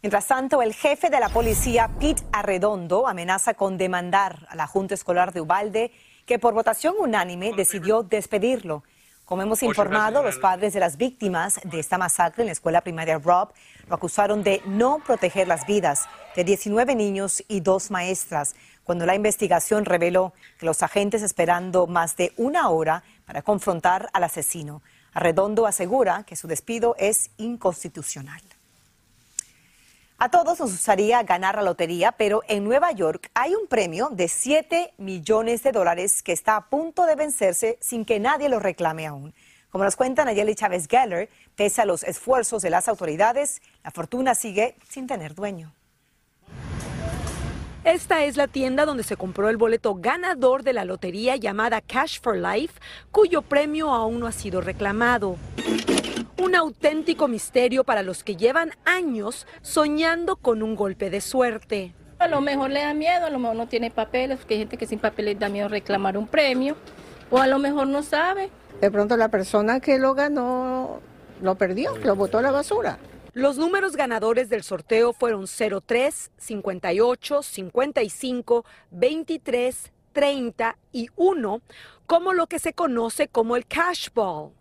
Mientras 0.00 0.28
tanto, 0.28 0.62
el 0.62 0.74
jefe 0.74 1.10
de 1.10 1.18
la 1.18 1.28
policía, 1.28 1.90
Pete 1.98 2.22
Arredondo, 2.30 3.08
amenaza 3.08 3.54
con 3.54 3.76
demandar 3.76 4.46
a 4.48 4.54
la 4.54 4.68
Junta 4.68 4.94
Escolar 4.94 5.32
de 5.32 5.40
Ubalde, 5.40 5.90
que 6.24 6.38
por 6.38 6.54
votación 6.54 6.94
unánime 7.00 7.52
decidió 7.52 8.04
despedirlo. 8.04 8.84
Como 9.24 9.42
hemos 9.42 9.60
informado, 9.64 10.22
los 10.22 10.38
padres 10.38 10.72
de 10.72 10.78
las 10.78 10.98
víctimas 10.98 11.58
de 11.64 11.80
esta 11.80 11.98
masacre 11.98 12.44
en 12.44 12.46
la 12.46 12.52
escuela 12.52 12.80
primaria 12.82 13.18
Rob 13.18 13.48
lo 13.88 13.96
acusaron 13.96 14.44
de 14.44 14.62
no 14.66 15.00
proteger 15.04 15.48
las 15.48 15.66
vidas 15.66 16.06
de 16.36 16.44
19 16.44 16.94
niños 16.94 17.42
y 17.48 17.58
dos 17.58 17.90
maestras, 17.90 18.54
cuando 18.84 19.04
la 19.04 19.16
investigación 19.16 19.84
reveló 19.84 20.32
que 20.60 20.66
los 20.66 20.84
agentes 20.84 21.22
esperando 21.22 21.88
más 21.88 22.16
de 22.16 22.32
una 22.36 22.68
hora 22.68 23.02
para 23.26 23.42
confrontar 23.42 24.10
al 24.12 24.22
asesino. 24.22 24.80
Arredondo 25.12 25.66
asegura 25.66 26.22
que 26.22 26.36
su 26.36 26.46
despido 26.46 26.94
es 27.00 27.30
inconstitucional. 27.36 28.40
A 30.20 30.30
todos 30.30 30.58
nos 30.58 30.72
gustaría 30.72 31.22
ganar 31.22 31.54
la 31.54 31.62
lotería, 31.62 32.10
pero 32.10 32.42
en 32.48 32.64
Nueva 32.64 32.90
York 32.90 33.30
hay 33.34 33.54
un 33.54 33.68
premio 33.68 34.08
de 34.10 34.26
7 34.26 34.94
millones 34.98 35.62
de 35.62 35.70
dólares 35.70 36.24
que 36.24 36.32
está 36.32 36.56
a 36.56 36.68
punto 36.68 37.06
de 37.06 37.14
vencerse 37.14 37.78
sin 37.80 38.04
que 38.04 38.18
nadie 38.18 38.48
lo 38.48 38.58
reclame 38.58 39.06
aún. 39.06 39.32
Como 39.70 39.84
nos 39.84 39.94
cuenta 39.94 40.24
Nayeli 40.24 40.56
Chávez 40.56 40.88
Geller, 40.88 41.28
pese 41.54 41.82
a 41.82 41.84
los 41.84 42.02
esfuerzos 42.02 42.62
de 42.62 42.70
las 42.70 42.88
autoridades, 42.88 43.62
la 43.84 43.92
fortuna 43.92 44.34
sigue 44.34 44.74
sin 44.88 45.06
tener 45.06 45.36
dueño. 45.36 45.72
Esta 47.84 48.24
es 48.24 48.36
la 48.36 48.48
tienda 48.48 48.86
donde 48.86 49.04
se 49.04 49.16
compró 49.16 49.48
el 49.48 49.56
boleto 49.56 49.94
ganador 49.94 50.64
de 50.64 50.72
la 50.72 50.84
lotería 50.84 51.36
llamada 51.36 51.80
Cash 51.80 52.20
for 52.20 52.36
Life, 52.36 52.80
cuyo 53.12 53.42
premio 53.42 53.90
aún 53.90 54.18
no 54.18 54.26
ha 54.26 54.32
sido 54.32 54.60
reclamado. 54.60 55.36
Un 56.38 56.54
auténtico 56.54 57.26
misterio 57.26 57.82
para 57.82 58.02
los 58.02 58.22
que 58.22 58.36
llevan 58.36 58.70
años 58.84 59.46
soñando 59.60 60.36
con 60.36 60.62
un 60.62 60.76
golpe 60.76 61.10
de 61.10 61.20
suerte. 61.20 61.94
A 62.20 62.28
lo 62.28 62.40
mejor 62.40 62.70
le 62.70 62.80
da 62.80 62.94
miedo, 62.94 63.26
a 63.26 63.30
lo 63.30 63.40
mejor 63.40 63.56
no 63.56 63.66
tiene 63.66 63.90
papeles, 63.90 64.38
porque 64.38 64.54
hay 64.54 64.60
gente 64.60 64.76
que 64.76 64.86
sin 64.86 65.00
papeles 65.00 65.38
da 65.38 65.48
miedo 65.48 65.68
reclamar 65.68 66.16
un 66.16 66.28
premio, 66.28 66.76
o 67.30 67.38
a 67.38 67.48
lo 67.48 67.58
mejor 67.58 67.88
no 67.88 68.04
sabe. 68.04 68.50
De 68.80 68.90
pronto 68.90 69.16
la 69.16 69.28
persona 69.28 69.80
que 69.80 69.98
lo 69.98 70.14
ganó 70.14 71.00
lo 71.42 71.54
perdió, 71.56 71.96
lo 71.98 72.14
botó 72.14 72.38
a 72.38 72.42
la 72.42 72.52
basura. 72.52 72.98
Los 73.34 73.58
números 73.58 73.96
ganadores 73.96 74.48
del 74.48 74.62
sorteo 74.62 75.12
fueron 75.12 75.46
03, 75.46 76.30
58, 76.36 77.42
55, 77.42 78.64
23, 78.90 79.92
30 80.12 80.78
y 80.92 81.08
1, 81.16 81.60
como 82.06 82.32
lo 82.32 82.46
que 82.46 82.58
se 82.58 82.72
conoce 82.72 83.28
como 83.28 83.56
el 83.56 83.66
cash 83.66 84.08
ball, 84.14 84.52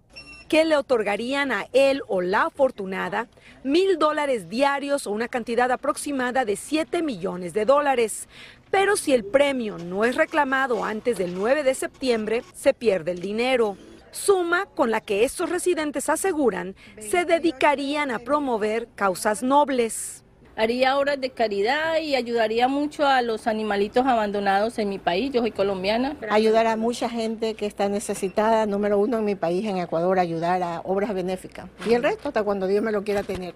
que 0.48 0.66
le 0.66 0.78
otorgarían 0.78 1.52
a 1.52 1.68
él 1.74 2.02
o 2.08 2.22
la 2.22 2.44
afortunada 2.44 3.28
mil 3.64 3.98
dólares 3.98 4.50
diarios 4.50 5.08
o 5.08 5.12
una 5.12 5.28
cantidad 5.28 5.72
aproximada 5.72 6.46
de 6.46 6.56
7 6.56 7.02
millones 7.02 7.54
de 7.54 7.66
dólares. 7.66 8.28
Pero 8.72 8.98
si 8.98 9.14
el 9.14 9.24
premio 9.24 9.78
no 9.78 10.06
es 10.06 10.16
reclamado 10.16 10.84
antes 10.84 11.18
del 11.18 11.34
9 11.34 11.64
de 11.64 11.74
septiembre, 11.74 12.44
se 12.54 12.74
pierde 12.74 13.12
el 13.12 13.20
dinero 13.20 13.78
suma 14.12 14.66
con 14.66 14.90
la 14.90 15.02
que 15.02 15.24
estos 15.24 15.50
residentes 15.50 16.10
aseguran 16.10 16.76
se 17.00 17.26
dedicarían 17.26 18.12
a 18.12 18.20
promover 18.20 18.88
causas 18.96 19.44
nobles. 19.44 20.24
Haría 20.58 20.98
obras 20.98 21.22
de 21.22 21.30
caridad 21.30 22.00
y 22.02 22.16
ayudaría 22.16 22.68
mucho 22.68 23.06
a 23.06 23.22
los 23.22 23.46
animalitos 23.46 24.08
abandonados 24.08 24.80
en 24.80 24.90
mi 24.90 24.98
país, 24.98 25.32
yo 25.32 25.42
soy 25.42 25.52
colombiana. 25.52 26.18
Ayudar 26.32 26.66
a 26.66 26.76
mucha 26.76 27.08
gente 27.10 27.54
que 27.54 27.68
está 27.68 27.90
necesitada, 27.90 28.66
número 28.66 28.98
uno 28.98 29.20
en 29.20 29.26
mi 29.26 29.36
país, 29.36 29.64
en 29.68 29.78
Ecuador, 29.78 30.18
ayudar 30.18 30.64
a 30.64 30.82
obras 30.84 31.14
benéficas. 31.14 31.68
Y 31.88 31.94
el 31.94 32.02
resto 32.02 32.30
hasta 32.30 32.42
cuando 32.42 32.66
Dios 32.66 32.84
me 32.84 32.92
lo 32.92 33.04
quiera 33.04 33.22
tener. 33.22 33.54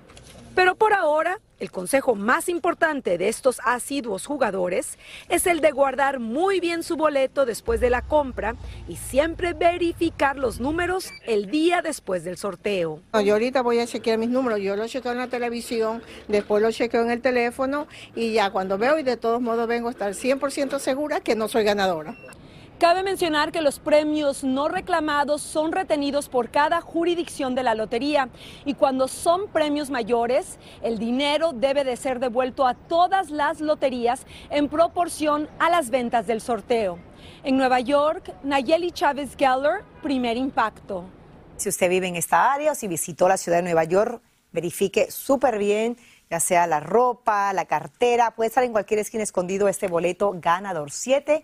Pero 0.55 0.75
por 0.75 0.93
ahora, 0.93 1.39
el 1.59 1.71
consejo 1.71 2.15
más 2.15 2.49
importante 2.49 3.17
de 3.17 3.29
estos 3.29 3.61
asiduos 3.63 4.25
jugadores 4.25 4.97
es 5.29 5.45
el 5.47 5.61
de 5.61 5.71
guardar 5.71 6.19
muy 6.19 6.59
bien 6.59 6.83
su 6.83 6.97
boleto 6.97 7.45
después 7.45 7.79
de 7.79 7.89
la 7.89 8.01
compra 8.01 8.55
y 8.87 8.95
siempre 8.95 9.53
verificar 9.53 10.37
los 10.37 10.59
números 10.59 11.11
el 11.25 11.49
día 11.49 11.81
después 11.81 12.23
del 12.23 12.37
sorteo. 12.37 12.99
Yo 13.23 13.33
ahorita 13.33 13.61
voy 13.61 13.79
a 13.79 13.87
chequear 13.87 14.17
mis 14.17 14.29
números, 14.29 14.59
yo 14.59 14.75
los 14.75 14.91
chequeo 14.91 15.11
en 15.11 15.19
la 15.19 15.27
televisión, 15.27 16.01
después 16.27 16.61
los 16.61 16.75
chequeo 16.75 17.03
en 17.03 17.11
el 17.11 17.21
teléfono 17.21 17.87
y 18.15 18.33
ya 18.33 18.49
cuando 18.49 18.77
veo 18.77 18.97
y 18.99 19.03
de 19.03 19.17
todos 19.17 19.39
modos 19.39 19.67
vengo 19.67 19.87
a 19.87 19.91
estar 19.91 20.13
100% 20.13 20.79
segura 20.79 21.21
que 21.21 21.35
no 21.35 21.47
soy 21.47 21.63
ganadora. 21.63 22.17
Cabe 22.81 23.03
mencionar 23.03 23.51
que 23.51 23.61
los 23.61 23.77
premios 23.77 24.43
no 24.43 24.67
reclamados 24.67 25.43
son 25.43 25.71
retenidos 25.71 26.29
por 26.29 26.49
cada 26.49 26.81
jurisdicción 26.81 27.53
de 27.53 27.61
la 27.61 27.75
lotería 27.75 28.29
y 28.65 28.73
cuando 28.73 29.07
son 29.07 29.49
premios 29.49 29.91
mayores, 29.91 30.57
el 30.81 30.97
dinero 30.97 31.53
debe 31.53 31.83
de 31.83 31.95
ser 31.95 32.19
devuelto 32.19 32.65
a 32.65 32.73
todas 32.73 33.29
las 33.29 33.61
loterías 33.61 34.25
en 34.49 34.67
proporción 34.67 35.47
a 35.59 35.69
las 35.69 35.91
ventas 35.91 36.25
del 36.25 36.41
sorteo. 36.41 36.97
En 37.43 37.55
Nueva 37.55 37.81
York, 37.81 38.33
Nayeli 38.41 38.89
Chávez 38.89 39.35
Geller, 39.37 39.83
primer 40.01 40.35
impacto. 40.35 41.03
Si 41.57 41.69
usted 41.69 41.87
vive 41.87 42.07
en 42.07 42.15
esta 42.15 42.51
área 42.51 42.71
o 42.71 42.75
si 42.75 42.87
visitó 42.87 43.27
la 43.27 43.37
ciudad 43.37 43.59
de 43.59 43.63
Nueva 43.63 43.83
York, 43.83 44.23
verifique 44.51 45.11
súper 45.11 45.59
bien 45.59 45.97
ya 46.31 46.39
sea 46.39 46.65
la 46.65 46.79
ropa, 46.79 47.51
la 47.51 47.65
cartera, 47.65 48.31
puede 48.31 48.47
estar 48.47 48.63
en 48.63 48.71
cualquier 48.71 49.01
esquina 49.01 49.21
escondido 49.21 49.67
este 49.67 49.89
boleto 49.89 50.33
ganador, 50.39 50.89
7 50.89 51.43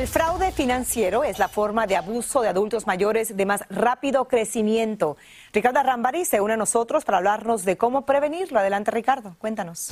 El 0.00 0.08
fraude 0.08 0.50
financiero 0.50 1.24
es 1.24 1.38
la 1.38 1.46
forma 1.48 1.86
de 1.86 1.94
abuso 1.94 2.40
de 2.40 2.48
adultos 2.48 2.86
mayores 2.86 3.36
de 3.36 3.44
más 3.44 3.64
rápido 3.68 4.26
crecimiento. 4.28 5.18
Ricardo 5.52 5.82
Rambari 5.82 6.24
se 6.24 6.40
une 6.40 6.54
a 6.54 6.56
nosotros 6.56 7.04
para 7.04 7.18
hablarnos 7.18 7.66
de 7.66 7.76
cómo 7.76 8.06
prevenirlo. 8.06 8.58
Adelante, 8.58 8.90
Ricardo, 8.92 9.36
cuéntanos. 9.38 9.90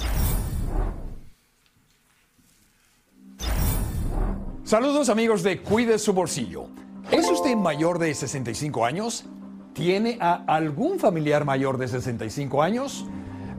Saludos 4.64 5.10
amigos 5.10 5.42
de 5.42 5.60
Cuide 5.60 5.98
su 5.98 6.14
bolsillo. 6.14 6.68
¿Es 7.10 7.28
usted 7.28 7.54
mayor 7.54 7.98
de 7.98 8.14
65 8.14 8.86
años? 8.86 9.26
¿Tiene 9.74 10.16
a 10.22 10.42
algún 10.46 10.98
familiar 10.98 11.44
mayor 11.44 11.76
de 11.76 11.86
65 11.86 12.62
años? 12.62 13.04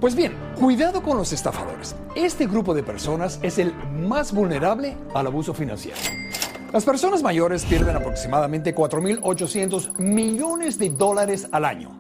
Pues 0.02 0.16
bien, 0.16 0.36
cuidado 0.60 1.04
con 1.04 1.16
los 1.16 1.32
estafadores. 1.32 1.96
Este 2.16 2.48
grupo 2.48 2.74
de 2.74 2.82
personas 2.82 3.38
es 3.44 3.60
el 3.60 3.72
más 4.02 4.34
vulnerable 4.34 4.98
al 5.14 5.28
abuso 5.28 5.54
financiero. 5.54 5.98
Las 6.72 6.86
personas 6.86 7.24
mayores 7.24 7.66
pierden 7.66 7.96
aproximadamente 7.96 8.76
4.800 8.76 9.98
millones 9.98 10.78
de 10.78 10.92
dólares 10.92 11.48
al 11.52 11.66
año. 11.66 12.00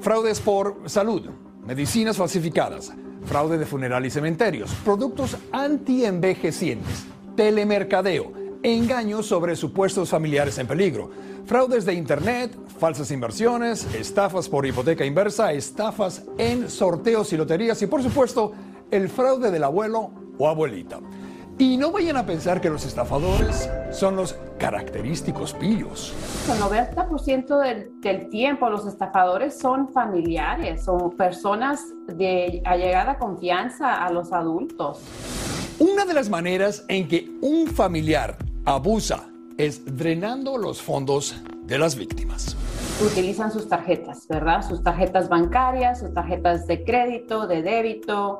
Fraudes 0.00 0.38
por 0.40 0.82
salud, 0.84 1.30
medicinas 1.64 2.18
falsificadas, 2.18 2.92
fraude 3.24 3.56
de 3.56 3.64
funeral 3.64 4.04
y 4.04 4.10
cementerios, 4.10 4.70
productos 4.84 5.38
antienvejecientes, 5.50 7.06
telemercadeo, 7.36 8.32
engaños 8.62 9.24
sobre 9.24 9.56
supuestos 9.56 10.10
familiares 10.10 10.58
en 10.58 10.66
peligro, 10.66 11.10
fraudes 11.46 11.86
de 11.86 11.94
Internet, 11.94 12.54
falsas 12.78 13.10
inversiones, 13.10 13.86
estafas 13.94 14.46
por 14.50 14.66
hipoteca 14.66 15.06
inversa, 15.06 15.54
estafas 15.54 16.22
en 16.36 16.68
sorteos 16.68 17.32
y 17.32 17.38
loterías 17.38 17.80
y 17.80 17.86
por 17.86 18.02
supuesto 18.02 18.52
el 18.90 19.08
fraude 19.08 19.50
del 19.50 19.64
abuelo 19.64 20.10
o 20.36 20.48
abuelita. 20.48 21.00
Y 21.58 21.78
no 21.78 21.90
vayan 21.90 22.18
a 22.18 22.26
pensar 22.26 22.60
que 22.60 22.68
los 22.68 22.84
estafadores 22.84 23.70
son 23.90 24.16
los 24.16 24.34
característicos 24.58 25.54
pillos. 25.54 26.12
El 26.50 26.60
90% 26.60 27.60
del, 27.62 28.00
del, 28.00 28.28
tiempo 28.28 28.68
los 28.68 28.86
estafadores 28.86 29.58
son 29.58 29.88
familiares, 29.88 30.84
son 30.84 31.16
personas 31.16 31.80
de 32.08 32.60
allegada 32.66 33.18
confianza 33.18 34.04
a 34.04 34.10
los 34.10 34.34
adultos. 34.34 35.00
Una 35.78 36.04
de 36.04 36.12
las 36.12 36.28
maneras 36.28 36.84
en 36.88 37.08
que 37.08 37.30
un 37.40 37.66
familiar 37.68 38.36
abusa 38.66 39.24
es 39.56 39.82
drenando 39.96 40.58
los 40.58 40.82
fondos 40.82 41.36
de 41.64 41.78
las 41.78 41.96
víctimas. 41.96 42.54
Utilizan 43.00 43.50
sus 43.50 43.68
tarjetas, 43.68 44.26
¿verdad? 44.28 44.66
Sus 44.66 44.82
tarjetas 44.82 45.28
bancarias, 45.28 46.00
sus 46.00 46.12
tarjetas 46.12 46.66
de 46.66 46.84
crédito, 46.84 47.46
de 47.46 47.62
débito, 47.62 48.38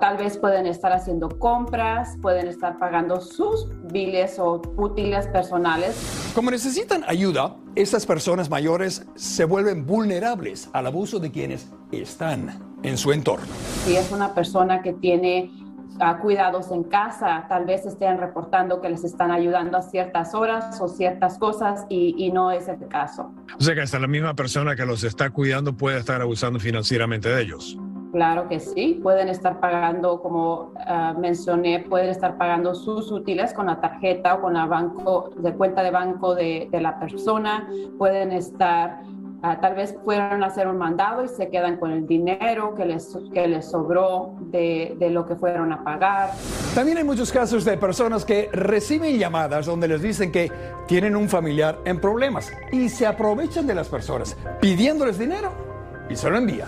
tal 0.00 0.16
vez 0.16 0.36
pueden 0.38 0.66
estar 0.66 0.92
haciendo 0.92 1.28
compras, 1.28 2.16
pueden 2.22 2.48
estar 2.48 2.78
pagando 2.78 3.20
sus 3.20 3.68
biles 3.92 4.38
o 4.38 4.60
útiles 4.76 5.26
personales. 5.28 6.32
Como 6.34 6.50
necesitan 6.50 7.04
ayuda, 7.06 7.56
estas 7.74 8.06
personas 8.06 8.50
mayores 8.50 9.06
se 9.14 9.44
vuelven 9.44 9.86
vulnerables 9.86 10.70
al 10.72 10.86
abuso 10.86 11.18
de 11.18 11.30
quienes 11.30 11.70
están 11.92 12.78
en 12.82 12.96
su 12.96 13.12
entorno. 13.12 13.46
Si 13.84 13.96
es 13.96 14.12
una 14.12 14.34
persona 14.34 14.82
que 14.82 14.92
tiene 14.92 15.50
uh, 15.96 16.20
cuidados 16.20 16.70
en 16.70 16.84
casa, 16.84 17.46
tal 17.48 17.64
vez 17.64 17.86
estén 17.86 18.18
reportando 18.18 18.80
que 18.80 18.88
les 18.88 19.04
están 19.04 19.30
ayudando 19.30 19.78
a 19.78 19.82
ciertas 19.82 20.34
horas 20.34 20.80
o 20.80 20.88
ciertas 20.88 21.38
cosas 21.38 21.86
y, 21.88 22.14
y 22.18 22.30
no 22.30 22.50
es 22.50 22.68
el 22.68 22.86
caso. 22.88 23.32
O 23.58 23.62
sea 23.62 23.74
que 23.74 23.82
hasta 23.82 23.98
la 23.98 24.08
misma 24.08 24.34
persona 24.34 24.76
que 24.76 24.84
los 24.84 25.04
está 25.04 25.30
cuidando 25.30 25.76
puede 25.76 25.98
estar 25.98 26.20
abusando 26.20 26.58
financieramente 26.60 27.28
de 27.28 27.42
ellos. 27.42 27.78
Claro 28.14 28.48
que 28.48 28.60
sí, 28.60 29.00
pueden 29.02 29.28
estar 29.28 29.58
pagando, 29.58 30.22
como 30.22 30.72
uh, 30.76 31.18
mencioné, 31.18 31.80
pueden 31.80 32.10
estar 32.10 32.38
pagando 32.38 32.72
sus 32.72 33.10
útiles 33.10 33.52
con 33.52 33.66
la 33.66 33.80
tarjeta 33.80 34.36
o 34.36 34.42
con 34.42 34.54
la 34.54 34.66
banco, 34.66 35.30
de 35.36 35.52
cuenta 35.52 35.82
de 35.82 35.90
banco 35.90 36.32
de, 36.36 36.68
de 36.70 36.80
la 36.80 37.00
persona, 37.00 37.68
pueden 37.98 38.30
estar, 38.30 39.00
uh, 39.02 39.60
tal 39.60 39.74
vez 39.74 39.96
fueron 40.04 40.44
a 40.44 40.46
hacer 40.46 40.68
un 40.68 40.78
mandado 40.78 41.24
y 41.24 41.28
se 41.28 41.48
quedan 41.48 41.76
con 41.76 41.90
el 41.90 42.06
dinero 42.06 42.76
que 42.76 42.84
les, 42.84 43.18
que 43.32 43.48
les 43.48 43.68
sobró 43.68 44.36
de, 44.42 44.94
de 44.96 45.10
lo 45.10 45.26
que 45.26 45.34
fueron 45.34 45.72
a 45.72 45.82
pagar. 45.82 46.30
También 46.72 46.98
hay 46.98 47.04
muchos 47.04 47.32
casos 47.32 47.64
de 47.64 47.76
personas 47.76 48.24
que 48.24 48.48
reciben 48.52 49.18
llamadas 49.18 49.66
donde 49.66 49.88
les 49.88 50.00
dicen 50.00 50.30
que 50.30 50.52
tienen 50.86 51.16
un 51.16 51.28
familiar 51.28 51.80
en 51.84 52.00
problemas 52.00 52.52
y 52.70 52.90
se 52.90 53.08
aprovechan 53.08 53.66
de 53.66 53.74
las 53.74 53.88
personas 53.88 54.36
pidiéndoles 54.60 55.18
dinero 55.18 55.73
y 56.08 56.16
se 56.16 56.30
lo 56.30 56.36
envía. 56.36 56.66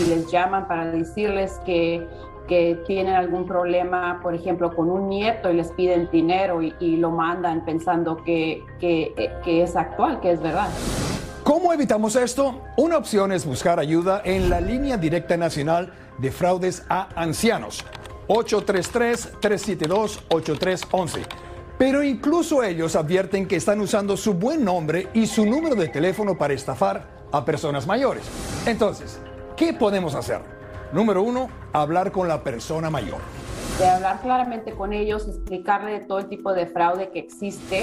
Y 0.00 0.08
les 0.08 0.30
llaman 0.30 0.68
para 0.68 0.90
decirles 0.90 1.60
que, 1.64 2.06
que 2.48 2.78
tienen 2.86 3.14
algún 3.14 3.46
problema, 3.46 4.20
por 4.22 4.34
ejemplo, 4.34 4.74
con 4.74 4.90
un 4.90 5.08
nieto 5.08 5.50
y 5.50 5.54
les 5.54 5.70
piden 5.72 6.08
dinero 6.10 6.62
y, 6.62 6.74
y 6.80 6.96
lo 6.96 7.10
mandan 7.10 7.64
pensando 7.64 8.22
que, 8.24 8.62
que, 8.80 9.30
que 9.44 9.62
es 9.62 9.76
actual, 9.76 10.20
que 10.20 10.32
es 10.32 10.40
verdad. 10.40 10.68
¿Cómo 11.42 11.72
evitamos 11.72 12.16
esto? 12.16 12.62
Una 12.76 12.98
opción 12.98 13.30
es 13.30 13.46
buscar 13.46 13.78
ayuda 13.78 14.20
en 14.24 14.50
la 14.50 14.60
línea 14.60 14.96
directa 14.96 15.36
nacional 15.36 15.92
de 16.18 16.32
fraudes 16.32 16.84
a 16.88 17.08
ancianos, 17.14 17.84
833-372-8311. 18.26 21.20
Pero 21.78 22.02
incluso 22.02 22.64
ellos 22.64 22.96
advierten 22.96 23.46
que 23.46 23.56
están 23.56 23.80
usando 23.80 24.16
su 24.16 24.34
buen 24.34 24.64
nombre 24.64 25.08
y 25.12 25.26
su 25.26 25.44
número 25.44 25.76
de 25.76 25.88
teléfono 25.88 26.36
para 26.36 26.54
estafar 26.54 27.15
a 27.32 27.44
personas 27.44 27.86
mayores. 27.86 28.24
Entonces, 28.66 29.18
¿qué 29.56 29.72
podemos 29.72 30.14
hacer? 30.14 30.40
Número 30.92 31.22
uno, 31.22 31.48
hablar 31.72 32.12
con 32.12 32.28
la 32.28 32.42
persona 32.42 32.90
mayor. 32.90 33.18
De 33.78 33.86
hablar 33.86 34.22
claramente 34.22 34.72
con 34.72 34.92
ellos, 34.92 35.28
explicarle 35.28 36.00
todo 36.00 36.18
el 36.18 36.28
tipo 36.28 36.54
de 36.54 36.66
fraude 36.66 37.10
que 37.10 37.18
existe. 37.18 37.82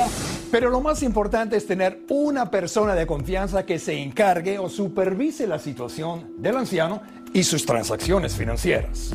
Pero 0.52 0.70
lo 0.70 0.82
más 0.82 1.04
importante 1.04 1.56
es 1.56 1.68
tener 1.68 2.02
una 2.10 2.50
persona 2.50 2.96
de 2.96 3.06
confianza 3.06 3.66
que 3.66 3.78
se 3.78 4.02
encargue 4.02 4.58
o 4.58 4.70
supervise 4.70 5.46
la 5.46 5.60
situación 5.60 6.34
del 6.38 6.58
anciano 6.58 7.02
y 7.32 7.44
sus 7.44 7.66
transacciones 7.66 8.36
financieras. 8.36 9.14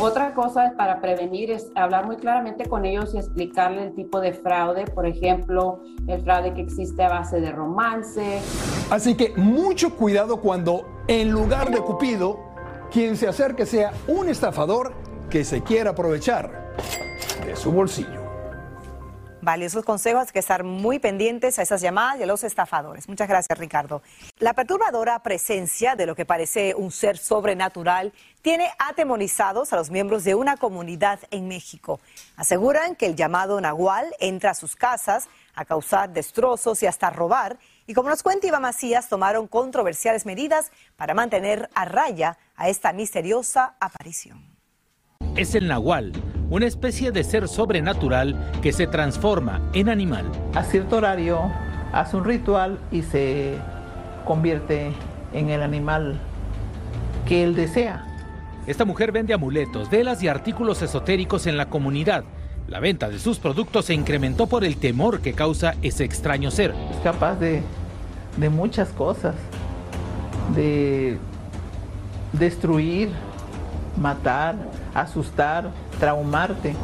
Otra 0.00 0.34
cosa 0.34 0.72
para 0.76 1.00
prevenir 1.00 1.50
es 1.50 1.70
hablar 1.74 2.06
muy 2.06 2.16
claramente 2.16 2.68
con 2.68 2.84
ellos 2.84 3.14
y 3.14 3.18
explicarle 3.18 3.84
el 3.84 3.94
tipo 3.94 4.20
de 4.20 4.32
fraude, 4.32 4.84
por 4.86 5.06
ejemplo, 5.06 5.80
el 6.08 6.22
fraude 6.22 6.54
que 6.54 6.62
existe 6.62 7.02
a 7.04 7.08
base 7.08 7.40
de 7.40 7.52
romance. 7.52 8.40
Así 8.90 9.16
que 9.16 9.32
mucho 9.36 9.96
cuidado 9.96 10.40
cuando 10.40 11.04
en 11.06 11.30
lugar 11.30 11.70
de 11.70 11.80
Cupido, 11.80 12.38
quien 12.90 13.16
se 13.16 13.28
acerque 13.28 13.64
sea 13.64 13.92
un 14.08 14.28
estafador 14.28 14.92
que 15.30 15.44
se 15.44 15.62
quiera 15.62 15.90
aprovechar 15.90 16.74
de 17.46 17.56
su 17.56 17.70
bolsillo. 17.72 18.22
Valiosos 19.40 19.84
consejos, 19.84 20.22
hay 20.28 20.32
que 20.32 20.38
estar 20.38 20.62
muy 20.62 21.00
pendientes 21.00 21.58
a 21.58 21.62
esas 21.62 21.80
llamadas 21.80 22.20
y 22.20 22.22
a 22.22 22.26
los 22.26 22.44
estafadores. 22.44 23.08
Muchas 23.08 23.28
gracias, 23.28 23.58
Ricardo. 23.58 24.00
La 24.38 24.54
perturbadora 24.54 25.20
presencia 25.24 25.96
de 25.96 26.06
lo 26.06 26.14
que 26.14 26.24
parece 26.24 26.76
un 26.76 26.92
ser 26.92 27.18
sobrenatural 27.18 28.12
tiene 28.42 28.68
atemorizados 28.78 29.72
a 29.72 29.76
los 29.76 29.90
miembros 29.90 30.24
de 30.24 30.34
una 30.34 30.56
comunidad 30.56 31.20
en 31.30 31.48
México. 31.48 32.00
Aseguran 32.36 32.96
que 32.96 33.06
el 33.06 33.16
llamado 33.16 33.60
Nahual 33.60 34.14
entra 34.18 34.50
a 34.50 34.54
sus 34.54 34.76
casas 34.76 35.28
a 35.54 35.64
causar 35.64 36.12
destrozos 36.12 36.82
y 36.82 36.86
hasta 36.86 37.10
robar. 37.10 37.58
Y 37.86 37.94
como 37.94 38.10
nos 38.10 38.22
cuenta 38.22 38.46
Iván 38.46 38.62
Macías, 38.62 39.08
tomaron 39.08 39.46
controversiales 39.46 40.26
medidas 40.26 40.72
para 40.96 41.14
mantener 41.14 41.70
a 41.74 41.84
raya 41.84 42.38
a 42.56 42.68
esta 42.68 42.92
misteriosa 42.92 43.76
aparición 43.80 44.52
es 45.36 45.54
el 45.54 45.66
nahual, 45.66 46.12
una 46.50 46.66
especie 46.66 47.10
de 47.10 47.24
ser 47.24 47.48
sobrenatural 47.48 48.36
que 48.60 48.72
se 48.72 48.86
transforma 48.86 49.62
en 49.72 49.88
animal. 49.88 50.30
A 50.54 50.62
cierto 50.62 50.96
horario 50.96 51.50
hace 51.92 52.16
un 52.16 52.24
ritual 52.24 52.78
y 52.90 53.02
se 53.02 53.54
convierte 54.26 54.92
en 55.32 55.50
el 55.50 55.62
animal 55.62 56.18
que 57.26 57.44
él 57.44 57.54
desea. 57.54 58.11
Esta 58.66 58.84
mujer 58.84 59.10
vende 59.10 59.34
amuletos, 59.34 59.90
velas 59.90 60.22
y 60.22 60.28
artículos 60.28 60.82
esotéricos 60.82 61.48
en 61.48 61.56
la 61.56 61.66
comunidad. 61.66 62.22
La 62.68 62.78
venta 62.78 63.08
de 63.08 63.18
sus 63.18 63.40
productos 63.40 63.86
se 63.86 63.94
incrementó 63.94 64.46
por 64.46 64.64
el 64.64 64.76
temor 64.76 65.20
que 65.20 65.32
causa 65.32 65.74
ese 65.82 66.04
extraño 66.04 66.52
ser. 66.52 66.72
Es 66.92 67.00
capaz 67.02 67.34
de, 67.40 67.60
de 68.36 68.48
muchas 68.50 68.90
cosas, 68.90 69.34
de 70.54 71.18
destruir, 72.32 73.10
matar, 73.96 74.54
asustar, 74.94 75.72
traumarte. 75.98 76.76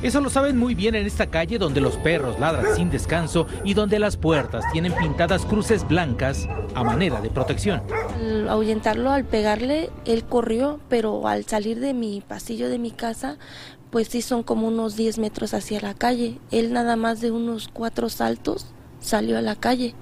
Eso 0.00 0.20
lo 0.20 0.30
saben 0.30 0.56
muy 0.56 0.76
bien 0.76 0.94
en 0.94 1.06
esta 1.06 1.26
calle 1.26 1.58
donde 1.58 1.80
los 1.80 1.96
perros 1.96 2.38
ladran 2.38 2.76
sin 2.76 2.88
descanso 2.88 3.48
y 3.64 3.74
donde 3.74 3.98
las 3.98 4.16
puertas 4.16 4.64
tienen 4.72 4.94
pintadas 4.94 5.44
cruces 5.44 5.86
blancas 5.86 6.48
a 6.76 6.84
manera 6.84 7.20
de 7.20 7.30
protección. 7.30 7.82
Al 8.14 8.48
ahuyentarlo, 8.48 9.10
al 9.10 9.24
pegarle, 9.24 9.90
él 10.04 10.24
corrió, 10.24 10.78
pero 10.88 11.26
al 11.26 11.46
salir 11.46 11.80
de 11.80 11.94
mi 11.94 12.20
pasillo 12.20 12.68
de 12.68 12.78
mi 12.78 12.92
casa, 12.92 13.38
pues 13.90 14.06
sí 14.06 14.22
son 14.22 14.44
como 14.44 14.68
unos 14.68 14.94
10 14.94 15.18
metros 15.18 15.52
hacia 15.52 15.80
la 15.80 15.94
calle. 15.94 16.38
Él 16.52 16.72
nada 16.72 16.94
más 16.94 17.20
de 17.20 17.32
unos 17.32 17.68
cuatro 17.68 18.08
saltos 18.08 18.66
salió 19.00 19.38
a 19.38 19.42
la 19.42 19.56
calle. 19.56 19.94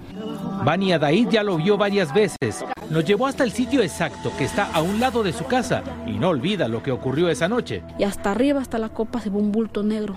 Bani 0.63 0.93
Adaid 0.93 1.29
ya 1.29 1.43
lo 1.43 1.57
vio 1.57 1.77
varias 1.77 2.13
veces. 2.13 2.65
Nos 2.89 3.05
llevó 3.05 3.27
hasta 3.27 3.43
el 3.43 3.51
sitio 3.51 3.81
exacto 3.81 4.31
que 4.37 4.45
está 4.45 4.71
a 4.73 4.81
un 4.81 4.99
lado 4.99 5.23
de 5.23 5.33
su 5.33 5.45
casa 5.45 5.83
y 6.05 6.11
no 6.11 6.29
olvida 6.29 6.67
lo 6.67 6.81
que 6.81 6.91
ocurrió 6.91 7.29
esa 7.29 7.47
noche. 7.47 7.83
Y 7.99 8.03
hasta 8.03 8.31
arriba, 8.31 8.61
hasta 8.61 8.77
la 8.77 8.89
copa, 8.89 9.19
se 9.19 9.29
ve 9.29 9.37
un 9.37 9.51
bulto 9.51 9.83
negro. 9.83 10.15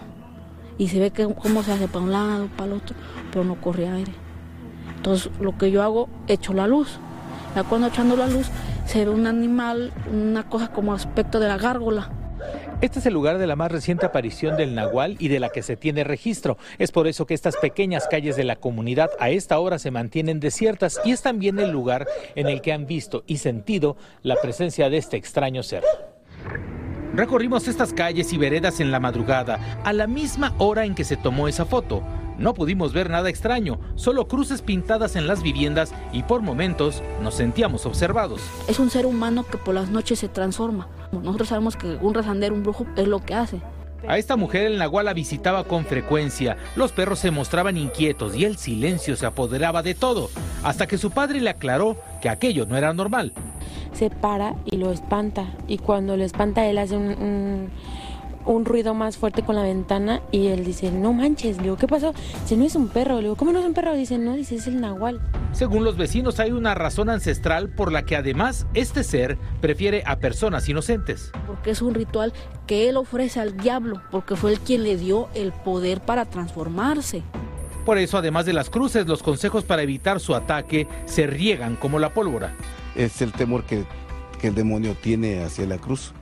Y 0.78 0.88
se 0.88 0.98
ve 0.98 1.10
que 1.10 1.32
cómo 1.34 1.62
se 1.62 1.72
hace 1.72 1.88
para 1.88 2.04
un 2.04 2.12
lado, 2.12 2.48
para 2.56 2.72
el 2.72 2.78
otro, 2.78 2.96
pero 3.30 3.44
no 3.44 3.60
corre 3.60 3.88
aire. 3.88 4.12
Entonces 4.96 5.30
lo 5.40 5.56
que 5.56 5.70
yo 5.70 5.82
hago, 5.82 6.08
echo 6.26 6.52
la 6.52 6.66
luz. 6.66 6.98
Ya 7.54 7.64
cuando 7.64 7.88
echando 7.88 8.16
la 8.16 8.28
luz, 8.28 8.46
se 8.86 9.04
ve 9.04 9.10
un 9.10 9.26
animal, 9.26 9.92
una 10.12 10.44
cosa 10.44 10.68
como 10.72 10.94
aspecto 10.94 11.38
de 11.38 11.48
la 11.48 11.58
gárgola. 11.58 12.10
Este 12.80 12.98
es 12.98 13.04
el 13.04 13.12
lugar 13.12 13.36
de 13.36 13.46
la 13.46 13.56
más 13.56 13.70
reciente 13.70 14.06
aparición 14.06 14.56
del 14.56 14.74
nahual 14.74 15.16
y 15.18 15.28
de 15.28 15.38
la 15.38 15.50
que 15.50 15.62
se 15.62 15.76
tiene 15.76 16.02
registro. 16.02 16.56
Es 16.78 16.92
por 16.92 17.08
eso 17.08 17.26
que 17.26 17.34
estas 17.34 17.58
pequeñas 17.58 18.08
calles 18.10 18.36
de 18.36 18.44
la 18.44 18.56
comunidad 18.56 19.10
a 19.20 19.28
esta 19.28 19.58
hora 19.58 19.78
se 19.78 19.90
mantienen 19.90 20.40
desiertas 20.40 20.98
y 21.04 21.12
es 21.12 21.20
también 21.20 21.58
el 21.58 21.70
lugar 21.70 22.06
en 22.36 22.46
el 22.46 22.62
que 22.62 22.72
han 22.72 22.86
visto 22.86 23.22
y 23.26 23.36
sentido 23.36 23.98
la 24.22 24.36
presencia 24.36 24.88
de 24.88 24.96
este 24.96 25.18
extraño 25.18 25.62
ser. 25.62 25.84
Recorrimos 27.12 27.68
estas 27.68 27.92
calles 27.92 28.32
y 28.32 28.38
veredas 28.38 28.80
en 28.80 28.90
la 28.90 28.98
madrugada, 28.98 29.82
a 29.84 29.92
la 29.92 30.06
misma 30.06 30.54
hora 30.56 30.86
en 30.86 30.94
que 30.94 31.04
se 31.04 31.18
tomó 31.18 31.48
esa 31.48 31.66
foto. 31.66 32.02
No 32.38 32.54
pudimos 32.54 32.94
ver 32.94 33.10
nada 33.10 33.28
extraño, 33.28 33.78
solo 33.96 34.26
cruces 34.26 34.62
pintadas 34.62 35.16
en 35.16 35.26
las 35.26 35.42
viviendas 35.42 35.92
y 36.14 36.22
por 36.22 36.40
momentos 36.40 37.02
nos 37.22 37.34
sentíamos 37.34 37.84
observados. 37.84 38.40
Es 38.68 38.78
un 38.78 38.88
ser 38.88 39.04
humano 39.04 39.44
que 39.44 39.58
por 39.58 39.74
las 39.74 39.90
noches 39.90 40.20
se 40.20 40.28
transforma. 40.28 40.88
Nosotros 41.12 41.48
sabemos 41.48 41.76
que 41.76 41.98
un 42.00 42.14
rezandero, 42.14 42.54
un 42.54 42.62
brujo, 42.62 42.86
es 42.96 43.08
lo 43.08 43.20
que 43.20 43.34
hace. 43.34 43.60
A 44.08 44.16
esta 44.16 44.36
mujer 44.36 44.62
el 44.66 44.78
nahual 44.78 45.04
la 45.04 45.12
visitaba 45.12 45.64
con 45.64 45.84
frecuencia. 45.84 46.56
Los 46.74 46.92
perros 46.92 47.18
se 47.18 47.30
mostraban 47.30 47.76
inquietos 47.76 48.34
y 48.34 48.44
el 48.44 48.56
silencio 48.56 49.16
se 49.16 49.26
apoderaba 49.26 49.82
de 49.82 49.94
todo, 49.94 50.30
hasta 50.62 50.86
que 50.86 50.98
su 50.98 51.10
padre 51.10 51.40
le 51.40 51.50
aclaró 51.50 51.96
que 52.22 52.28
aquello 52.28 52.64
no 52.66 52.76
era 52.76 52.94
normal. 52.94 53.32
Se 53.92 54.08
para 54.08 54.54
y 54.64 54.76
lo 54.76 54.90
espanta, 54.90 55.46
y 55.66 55.78
cuando 55.78 56.16
lo 56.16 56.24
espanta 56.24 56.66
él 56.66 56.78
hace 56.78 56.96
un, 56.96 57.08
un, 57.08 57.70
un 58.46 58.64
ruido 58.64 58.94
más 58.94 59.16
fuerte 59.16 59.42
con 59.42 59.56
la 59.56 59.62
ventana 59.62 60.22
y 60.30 60.48
él 60.48 60.64
dice, 60.64 60.90
no 60.90 61.12
manches, 61.12 61.56
le 61.58 61.64
digo, 61.64 61.76
¿qué 61.76 61.86
pasó? 61.86 62.12
Dice, 62.42 62.56
no 62.56 62.64
es 62.64 62.74
un 62.74 62.88
perro, 62.88 63.16
le 63.16 63.22
digo, 63.22 63.36
¿cómo 63.36 63.52
no 63.52 63.60
es 63.60 63.66
un 63.66 63.74
perro? 63.74 63.94
Dice, 63.94 64.18
no, 64.18 64.34
dice, 64.34 64.56
es 64.56 64.66
el 64.66 64.80
nahual. 64.80 65.20
Según 65.52 65.84
los 65.84 65.96
vecinos 65.96 66.40
hay 66.40 66.52
una 66.52 66.74
razón 66.74 67.10
ancestral 67.10 67.68
por 67.70 67.92
la 67.92 68.04
que 68.04 68.16
además 68.16 68.66
este 68.74 69.04
ser 69.04 69.38
prefiere 69.60 70.02
a 70.06 70.16
personas 70.16 70.68
inocentes. 70.68 71.32
Porque 71.46 71.70
es 71.70 71.82
un 71.82 71.94
ritual 71.94 72.32
que 72.66 72.88
él 72.88 72.96
ofrece 72.96 73.40
al 73.40 73.56
diablo, 73.56 74.00
porque 74.10 74.36
fue 74.36 74.52
él 74.52 74.60
quien 74.60 74.84
le 74.84 74.96
dio 74.96 75.28
el 75.34 75.52
poder 75.52 76.00
para 76.00 76.24
transformarse. 76.24 77.22
Por 77.84 77.98
eso, 77.98 78.18
además 78.18 78.46
de 78.46 78.52
las 78.52 78.70
cruces, 78.70 79.06
los 79.06 79.22
consejos 79.22 79.64
para 79.64 79.82
evitar 79.82 80.20
su 80.20 80.34
ataque 80.34 80.86
se 81.06 81.26
riegan 81.26 81.76
como 81.76 81.98
la 81.98 82.10
pólvora. 82.10 82.54
Es 82.94 83.22
el 83.22 83.32
temor 83.32 83.64
que, 83.64 83.84
que 84.40 84.48
el 84.48 84.54
demonio 84.54 84.94
tiene 85.00 85.42
hacia 85.42 85.66
la 85.66 85.78
cruz. 85.78 86.12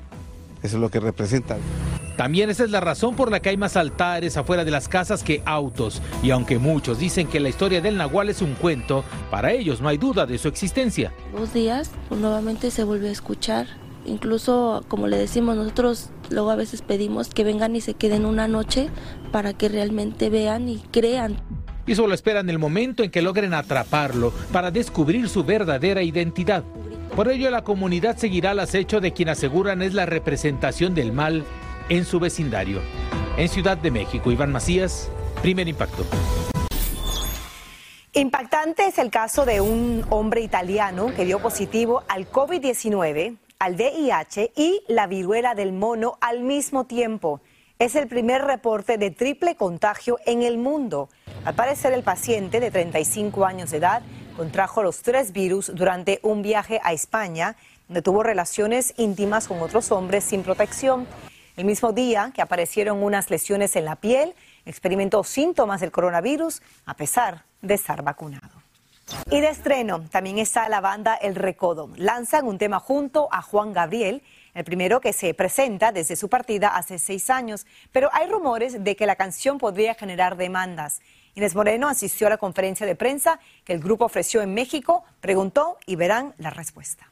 Eso 0.62 0.76
es 0.76 0.80
lo 0.80 0.90
que 0.90 1.00
representa. 1.00 1.56
También 2.18 2.50
esa 2.50 2.64
es 2.64 2.72
la 2.72 2.80
razón 2.80 3.14
por 3.14 3.30
la 3.30 3.38
que 3.38 3.50
hay 3.50 3.56
más 3.56 3.76
altares 3.76 4.36
afuera 4.36 4.64
de 4.64 4.72
las 4.72 4.88
casas 4.88 5.22
que 5.22 5.40
autos. 5.44 6.02
Y 6.20 6.32
aunque 6.32 6.58
muchos 6.58 6.98
dicen 6.98 7.28
que 7.28 7.38
la 7.38 7.48
historia 7.48 7.80
del 7.80 7.96
Nahual 7.96 8.28
es 8.28 8.42
un 8.42 8.54
cuento, 8.54 9.04
para 9.30 9.52
ellos 9.52 9.80
no 9.80 9.88
hay 9.88 9.98
duda 9.98 10.26
de 10.26 10.36
su 10.36 10.48
existencia. 10.48 11.12
Dos 11.32 11.54
días, 11.54 11.92
pues, 12.08 12.20
nuevamente 12.20 12.72
se 12.72 12.82
vuelve 12.82 13.08
a 13.08 13.12
escuchar. 13.12 13.68
Incluso, 14.04 14.84
como 14.88 15.06
le 15.06 15.16
decimos, 15.16 15.54
nosotros 15.54 16.10
luego 16.28 16.50
a 16.50 16.56
veces 16.56 16.82
pedimos 16.82 17.28
que 17.28 17.44
vengan 17.44 17.76
y 17.76 17.80
se 17.80 17.94
queden 17.94 18.24
una 18.24 18.48
noche 18.48 18.88
para 19.30 19.52
que 19.52 19.68
realmente 19.68 20.28
vean 20.28 20.68
y 20.68 20.78
crean. 20.90 21.36
Y 21.86 21.94
solo 21.94 22.14
esperan 22.14 22.50
el 22.50 22.58
momento 22.58 23.04
en 23.04 23.12
que 23.12 23.22
logren 23.22 23.54
atraparlo 23.54 24.32
para 24.50 24.72
descubrir 24.72 25.28
su 25.28 25.44
verdadera 25.44 26.02
identidad. 26.02 26.64
Por 27.14 27.30
ello, 27.30 27.48
la 27.50 27.62
comunidad 27.62 28.16
seguirá 28.16 28.50
el 28.50 28.58
acecho 28.58 29.00
de 29.00 29.12
quien 29.12 29.28
aseguran 29.28 29.82
es 29.82 29.94
la 29.94 30.04
representación 30.04 30.96
del 30.96 31.12
mal 31.12 31.44
en 31.88 32.04
su 32.04 32.20
vecindario. 32.20 32.80
En 33.36 33.48
Ciudad 33.48 33.78
de 33.78 33.90
México, 33.90 34.30
Iván 34.30 34.52
Macías, 34.52 35.10
primer 35.42 35.68
impacto. 35.68 36.04
Impactante 38.12 38.86
es 38.86 38.98
el 38.98 39.10
caso 39.10 39.44
de 39.44 39.60
un 39.60 40.04
hombre 40.10 40.40
italiano 40.40 41.12
que 41.14 41.24
dio 41.24 41.38
positivo 41.38 42.02
al 42.08 42.30
COVID-19, 42.30 43.36
al 43.58 43.74
VIH 43.74 44.52
y 44.56 44.82
la 44.88 45.06
viruela 45.06 45.54
del 45.54 45.72
mono 45.72 46.18
al 46.20 46.42
mismo 46.42 46.84
tiempo. 46.84 47.40
Es 47.78 47.94
el 47.94 48.08
primer 48.08 48.42
reporte 48.42 48.98
de 48.98 49.12
triple 49.12 49.54
contagio 49.54 50.18
en 50.26 50.42
el 50.42 50.58
mundo. 50.58 51.08
Al 51.44 51.54
parecer, 51.54 51.92
el 51.92 52.02
paciente 52.02 52.58
de 52.58 52.72
35 52.72 53.44
años 53.44 53.70
de 53.70 53.76
edad 53.76 54.02
contrajo 54.36 54.82
los 54.82 55.02
tres 55.02 55.32
virus 55.32 55.70
durante 55.72 56.18
un 56.22 56.42
viaje 56.42 56.80
a 56.82 56.92
España, 56.92 57.56
donde 57.86 58.02
tuvo 58.02 58.24
relaciones 58.24 58.94
íntimas 58.96 59.46
con 59.46 59.60
otros 59.60 59.92
hombres 59.92 60.24
sin 60.24 60.42
protección. 60.42 61.06
El 61.58 61.64
mismo 61.64 61.92
día 61.92 62.30
que 62.32 62.40
aparecieron 62.40 63.02
unas 63.02 63.30
lesiones 63.30 63.74
en 63.74 63.84
la 63.84 63.96
piel, 63.96 64.32
experimentó 64.64 65.24
síntomas 65.24 65.80
del 65.80 65.90
coronavirus 65.90 66.62
a 66.86 66.94
pesar 66.94 67.42
de 67.62 67.74
estar 67.74 68.00
vacunado. 68.02 68.62
Y 69.28 69.40
de 69.40 69.48
estreno 69.48 70.02
también 70.08 70.38
está 70.38 70.68
la 70.68 70.80
banda 70.80 71.16
El 71.16 71.34
Recodo. 71.34 71.90
Lanzan 71.96 72.46
un 72.46 72.58
tema 72.58 72.78
junto 72.78 73.26
a 73.32 73.42
Juan 73.42 73.72
Gabriel, 73.72 74.22
el 74.54 74.62
primero 74.62 75.00
que 75.00 75.12
se 75.12 75.34
presenta 75.34 75.90
desde 75.90 76.14
su 76.14 76.28
partida 76.28 76.76
hace 76.76 77.00
seis 77.00 77.28
años, 77.28 77.66
pero 77.90 78.08
hay 78.12 78.28
rumores 78.28 78.84
de 78.84 78.94
que 78.94 79.06
la 79.06 79.16
canción 79.16 79.58
podría 79.58 79.94
generar 79.94 80.36
demandas. 80.36 81.00
Inés 81.34 81.56
Moreno 81.56 81.88
asistió 81.88 82.28
a 82.28 82.30
la 82.30 82.38
conferencia 82.38 82.86
de 82.86 82.94
prensa 82.94 83.40
que 83.64 83.72
el 83.72 83.80
grupo 83.80 84.04
ofreció 84.04 84.42
en 84.42 84.54
México, 84.54 85.02
preguntó 85.20 85.76
y 85.86 85.96
verán 85.96 86.36
la 86.38 86.50
respuesta. 86.50 87.10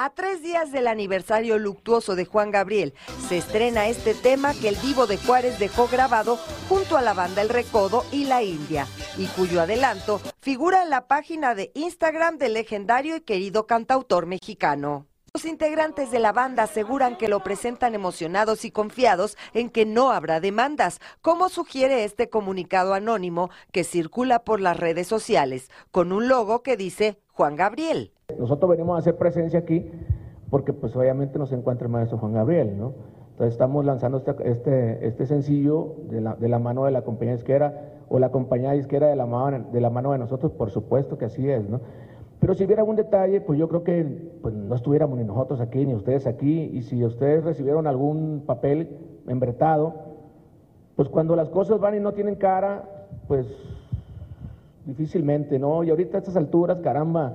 A 0.00 0.10
tres 0.10 0.42
días 0.42 0.70
del 0.70 0.86
aniversario 0.86 1.58
luctuoso 1.58 2.14
de 2.14 2.24
Juan 2.24 2.52
Gabriel, 2.52 2.94
se 3.28 3.36
estrena 3.36 3.88
este 3.88 4.14
tema 4.14 4.54
que 4.54 4.68
el 4.68 4.80
Divo 4.80 5.08
de 5.08 5.16
Juárez 5.16 5.58
dejó 5.58 5.88
grabado 5.88 6.36
junto 6.68 6.96
a 6.96 7.02
la 7.02 7.14
banda 7.14 7.42
El 7.42 7.48
Recodo 7.48 8.04
y 8.12 8.26
La 8.26 8.44
India, 8.44 8.86
y 9.16 9.26
cuyo 9.26 9.60
adelanto 9.60 10.20
figura 10.40 10.84
en 10.84 10.90
la 10.90 11.08
página 11.08 11.56
de 11.56 11.72
Instagram 11.74 12.38
del 12.38 12.54
legendario 12.54 13.16
y 13.16 13.22
querido 13.22 13.66
cantautor 13.66 14.26
mexicano. 14.26 15.08
Los 15.34 15.44
integrantes 15.44 16.12
de 16.12 16.20
la 16.20 16.30
banda 16.30 16.62
aseguran 16.62 17.18
que 17.18 17.26
lo 17.26 17.42
presentan 17.42 17.96
emocionados 17.96 18.64
y 18.64 18.70
confiados 18.70 19.36
en 19.52 19.68
que 19.68 19.84
no 19.84 20.12
habrá 20.12 20.38
demandas, 20.38 21.00
como 21.22 21.48
sugiere 21.48 22.04
este 22.04 22.30
comunicado 22.30 22.94
anónimo 22.94 23.50
que 23.72 23.82
circula 23.82 24.44
por 24.44 24.60
las 24.60 24.76
redes 24.76 25.08
sociales, 25.08 25.72
con 25.90 26.12
un 26.12 26.28
logo 26.28 26.62
que 26.62 26.76
dice 26.76 27.18
Juan 27.32 27.56
Gabriel. 27.56 28.12
Nosotros 28.38 28.70
venimos 28.70 28.96
a 28.96 28.98
hacer 28.98 29.16
presencia 29.16 29.58
aquí 29.58 29.90
porque 30.50 30.72
pues 30.72 30.94
obviamente 30.96 31.38
nos 31.38 31.52
encuentra 31.52 31.86
el 31.86 31.92
maestro 31.92 32.18
Juan 32.18 32.32
Gabriel, 32.32 32.78
¿no? 32.78 32.92
Entonces 33.32 33.54
estamos 33.54 33.84
lanzando 33.84 34.22
este, 34.44 35.06
este, 35.06 35.26
sencillo 35.26 35.94
de 36.10 36.20
la, 36.20 36.58
mano 36.58 36.86
de 36.86 36.90
la 36.90 37.02
compañía 37.02 37.34
disquera 37.34 37.92
o 38.08 38.18
la 38.18 38.30
compañía 38.30 38.72
disquera 38.72 39.06
de 39.06 39.14
la, 39.14 39.26
mano, 39.26 39.66
de 39.70 39.80
la 39.80 39.90
mano 39.90 40.12
de 40.12 40.18
nosotros, 40.18 40.50
por 40.52 40.70
supuesto 40.70 41.18
que 41.18 41.26
así 41.26 41.48
es, 41.48 41.68
¿no? 41.68 41.80
Pero 42.40 42.54
si 42.54 42.64
hubiera 42.64 42.82
algún 42.82 42.96
detalle, 42.96 43.40
pues 43.40 43.58
yo 43.58 43.68
creo 43.68 43.84
que 43.84 44.04
pues, 44.42 44.54
no 44.54 44.74
estuviéramos 44.74 45.18
ni 45.18 45.24
nosotros 45.24 45.60
aquí, 45.60 45.84
ni 45.86 45.94
ustedes 45.94 46.26
aquí, 46.26 46.70
y 46.72 46.82
si 46.82 47.04
ustedes 47.04 47.44
recibieron 47.44 47.86
algún 47.86 48.42
papel 48.46 48.96
embretado, 49.26 49.94
pues 50.96 51.08
cuando 51.08 51.36
las 51.36 51.48
cosas 51.48 51.78
van 51.78 51.96
y 51.96 52.00
no 52.00 52.14
tienen 52.14 52.36
cara, 52.36 53.06
pues 53.28 53.46
difícilmente, 54.84 55.58
¿no? 55.58 55.84
Y 55.84 55.90
ahorita 55.90 56.16
a 56.16 56.20
estas 56.20 56.36
alturas, 56.36 56.80
caramba, 56.80 57.34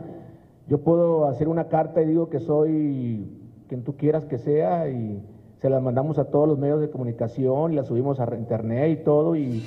yo 0.68 0.80
puedo 0.80 1.28
hacer 1.28 1.48
una 1.48 1.68
carta 1.68 2.02
y 2.02 2.06
digo 2.06 2.30
que 2.30 2.40
soy 2.40 3.28
quien 3.68 3.84
tú 3.84 3.98
quieras 3.98 4.26
que 4.26 4.38
sea 4.38 4.90
y 4.90 5.22
se 5.62 5.70
las 5.70 5.82
mandamos 5.82 6.20
a 6.20 6.26
todos 6.26 6.48
los 6.48 6.58
medios 6.58 6.82
de 6.82 6.90
comunicación 6.90 7.74
y 7.74 7.76
la 7.76 7.84
subimos 7.84 8.20
a 8.20 8.36
internet 8.36 9.00
y 9.00 9.04
todo 9.04 9.36
y 9.36 9.64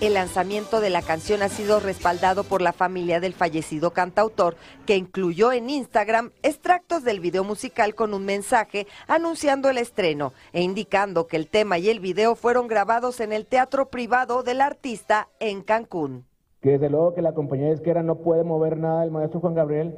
el 0.00 0.14
lanzamiento 0.14 0.80
de 0.80 0.90
la 0.90 1.02
canción 1.02 1.42
ha 1.42 1.48
sido 1.48 1.80
respaldado 1.80 2.44
por 2.44 2.62
la 2.62 2.72
familia 2.72 3.18
del 3.18 3.32
fallecido 3.32 3.90
cantautor, 3.90 4.54
que 4.86 4.96
incluyó 4.96 5.50
en 5.50 5.70
Instagram 5.70 6.30
extractos 6.44 7.02
del 7.02 7.18
video 7.18 7.42
musical 7.42 7.96
con 7.96 8.14
un 8.14 8.24
mensaje 8.24 8.86
anunciando 9.08 9.68
el 9.68 9.76
estreno 9.76 10.32
e 10.52 10.62
indicando 10.62 11.26
que 11.26 11.36
el 11.36 11.48
tema 11.48 11.78
y 11.78 11.88
el 11.88 11.98
video 11.98 12.36
fueron 12.36 12.68
grabados 12.68 13.18
en 13.18 13.32
el 13.32 13.44
teatro 13.44 13.86
privado 13.86 14.44
del 14.44 14.60
artista 14.60 15.30
en 15.40 15.62
Cancún. 15.62 16.26
Que 16.60 16.70
desde 16.70 16.90
luego 16.90 17.14
que 17.14 17.22
la 17.22 17.34
compañía 17.34 17.70
disquera 17.70 18.04
no 18.04 18.18
puede 18.18 18.44
mover 18.44 18.78
nada 18.78 19.00
del 19.00 19.10
maestro 19.10 19.40
Juan 19.40 19.54
Gabriel 19.54 19.96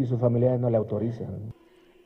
si 0.00 0.06
sus 0.06 0.20
familiares 0.20 0.60
no 0.60 0.70
le 0.70 0.76
autorizan. 0.76 1.52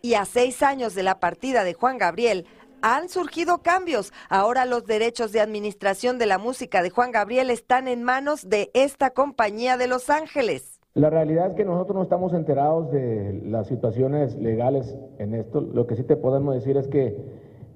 Y 0.03 0.15
a 0.15 0.25
seis 0.25 0.63
años 0.63 0.95
de 0.95 1.03
la 1.03 1.21
partida 1.21 1.65
de 1.65 1.75
Juan 1.75 1.97
Gabriel, 1.97 2.47
han 2.83 3.09
surgido 3.09 3.63
cambios. 3.63 4.13
Ahora 4.29 4.67
los 4.67 4.85
derechos 4.85 5.33
de 5.33 5.41
administración 5.41 6.19
de 6.19 6.27
la 6.27 6.39
música 6.39 6.83
de 6.83 6.91
Juan 6.91 7.13
Gabriel 7.13 7.51
están 7.51 7.89
en 7.89 8.03
manos 8.03 8.49
de 8.49 8.71
esta 8.75 9.11
compañía 9.11 9.79
de 9.79 9.87
Los 9.87 10.11
Ángeles. 10.11 10.81
La 10.93 11.09
realidad 11.09 11.51
es 11.51 11.55
que 11.55 11.65
nosotros 11.65 11.97
no 11.97 12.03
estamos 12.03 12.35
enterados 12.35 12.91
de 12.91 13.41
las 13.47 13.69
situaciones 13.69 14.35
legales 14.37 14.97
en 15.19 15.35
esto. 15.35 15.61
Lo 15.61 15.87
que 15.87 15.97
sí 15.97 16.03
te 16.03 16.17
podemos 16.17 16.55
decir 16.55 16.77
es 16.77 16.87
que 16.89 17.17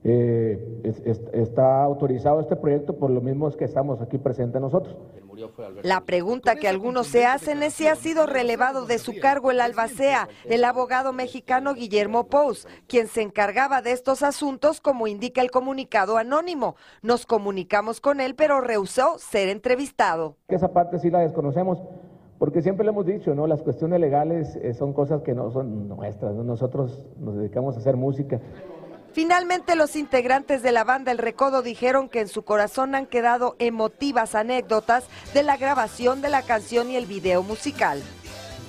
eh, 0.05 0.95
está 1.33 1.83
autorizado 1.83 2.41
este 2.41 2.57
proyecto 2.57 2.97
por 2.97 3.11
lo 3.11 3.21
mismo 3.21 3.49
es 3.49 3.57
que 3.57 3.65
estamos 3.65 4.01
aquí 4.01 4.19
presentes 4.19 4.61
nosotros. 4.61 4.97
La 5.83 6.01
pregunta 6.01 6.57
que 6.57 6.69
algunos 6.69 7.07
se 7.07 7.25
hacen 7.25 7.63
es 7.63 7.75
si 7.75 7.87
ha 7.87 7.95
sido 7.95 8.27
relevado 8.27 8.87
de 8.87 8.99
su 8.99 9.19
cargo 9.21 9.51
el 9.51 9.61
albacea, 9.61 10.29
el 10.47 10.65
abogado 10.65 11.13
mexicano 11.13 11.75
Guillermo 11.75 12.27
Pous, 12.27 12.67
quien 12.89 13.07
se 13.07 13.23
encargaba 13.23 13.81
de 13.81 13.93
estos 13.93 14.23
asuntos, 14.23 14.81
como 14.81 15.07
indica 15.07 15.41
el 15.41 15.51
comunicado 15.51 16.17
anónimo. 16.17 16.75
Nos 17.03 17.25
comunicamos 17.25 18.01
con 18.01 18.21
él, 18.21 18.35
pero 18.35 18.61
rehusó 18.61 19.19
ser 19.19 19.49
entrevistado. 19.49 20.37
Esa 20.49 20.73
parte 20.73 20.99
sí 20.99 21.11
la 21.11 21.21
desconocemos. 21.21 21.79
Porque 22.39 22.63
siempre 22.63 22.85
le 22.85 22.93
hemos 22.93 23.05
dicho, 23.05 23.35
¿no? 23.35 23.49
Las 23.49 23.63
cuestiones 23.63 23.99
legales 23.99 24.55
eh, 24.63 24.73
son 24.73 24.93
cosas 24.93 25.23
que 25.23 25.35
no 25.35 25.51
son 25.51 25.89
nuestras, 25.89 26.35
nosotros 26.37 27.05
nos 27.19 27.37
dedicamos 27.37 27.75
a 27.75 27.81
hacer 27.81 27.97
música. 27.97 28.41
Finalmente, 29.13 29.75
los 29.75 29.97
integrantes 29.97 30.63
de 30.63 30.73
la 30.73 30.85
banda 30.85 31.13
El 31.13 31.19
Recodo 31.19 31.63
dijeron 31.63 32.09
que 32.09 32.21
en 32.21 32.29
su 32.29 32.43
corazón 32.43 32.95
han 32.95 33.07
quedado 33.07 33.57
emotivas 33.59 34.35
anécdotas 34.35 35.09
de 35.35 35.43
la 35.43 35.57
grabación 35.57 36.21
de 36.21 36.29
la 36.29 36.43
canción 36.43 36.91
y 36.91 36.97
el 36.97 37.07
video 37.07 37.43
musical. 37.43 37.99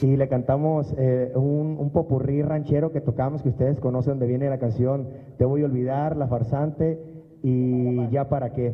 Y 0.02 0.16
le 0.16 0.30
cantamos 0.30 0.94
eh, 0.98 1.32
un, 1.36 1.78
un, 1.78 1.90
popurrí 1.92 2.42
ranchero 2.42 2.94
que 2.94 3.02
tocamos, 3.02 3.42
que 3.42 3.50
ustedes 3.50 3.80
conocen 3.82 4.18
de 4.18 4.28
viene 4.28 4.50
la 4.50 4.58
canción 4.58 5.10
Te 5.38 5.44
voy 5.44 5.64
a 5.64 5.66
olvidar, 5.66 6.16
La 6.16 6.28
farsante 6.28 7.00
y 7.44 8.08
Ya 8.10 8.30
para 8.30 8.54
qué. 8.54 8.74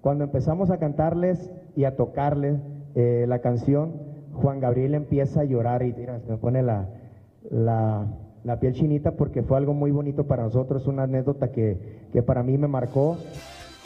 Cuando 0.00 0.24
empezamos 0.24 0.70
a 0.70 0.78
cantarles 0.78 1.50
y 1.76 1.84
a 1.84 1.96
tocarles 1.96 2.60
eh, 2.94 3.24
la 3.28 3.40
canción, 3.40 4.00
Juan 4.32 4.60
Gabriel 4.60 4.94
empieza 4.94 5.40
a 5.40 5.44
llorar 5.44 5.82
y 5.82 5.92
mira, 5.92 6.20
se 6.20 6.30
me 6.30 6.38
pone 6.38 6.62
la, 6.62 6.88
la 7.50 8.06
la 8.44 8.60
piel 8.60 8.74
chinita 8.74 9.12
porque 9.12 9.42
fue 9.42 9.56
algo 9.56 9.72
muy 9.72 9.90
bonito 9.90 10.26
para 10.26 10.44
nosotros, 10.44 10.86
una 10.86 11.04
anécdota 11.04 11.50
que, 11.50 12.08
que 12.12 12.22
para 12.22 12.42
mí 12.42 12.56
me 12.58 12.68
marcó. 12.68 13.16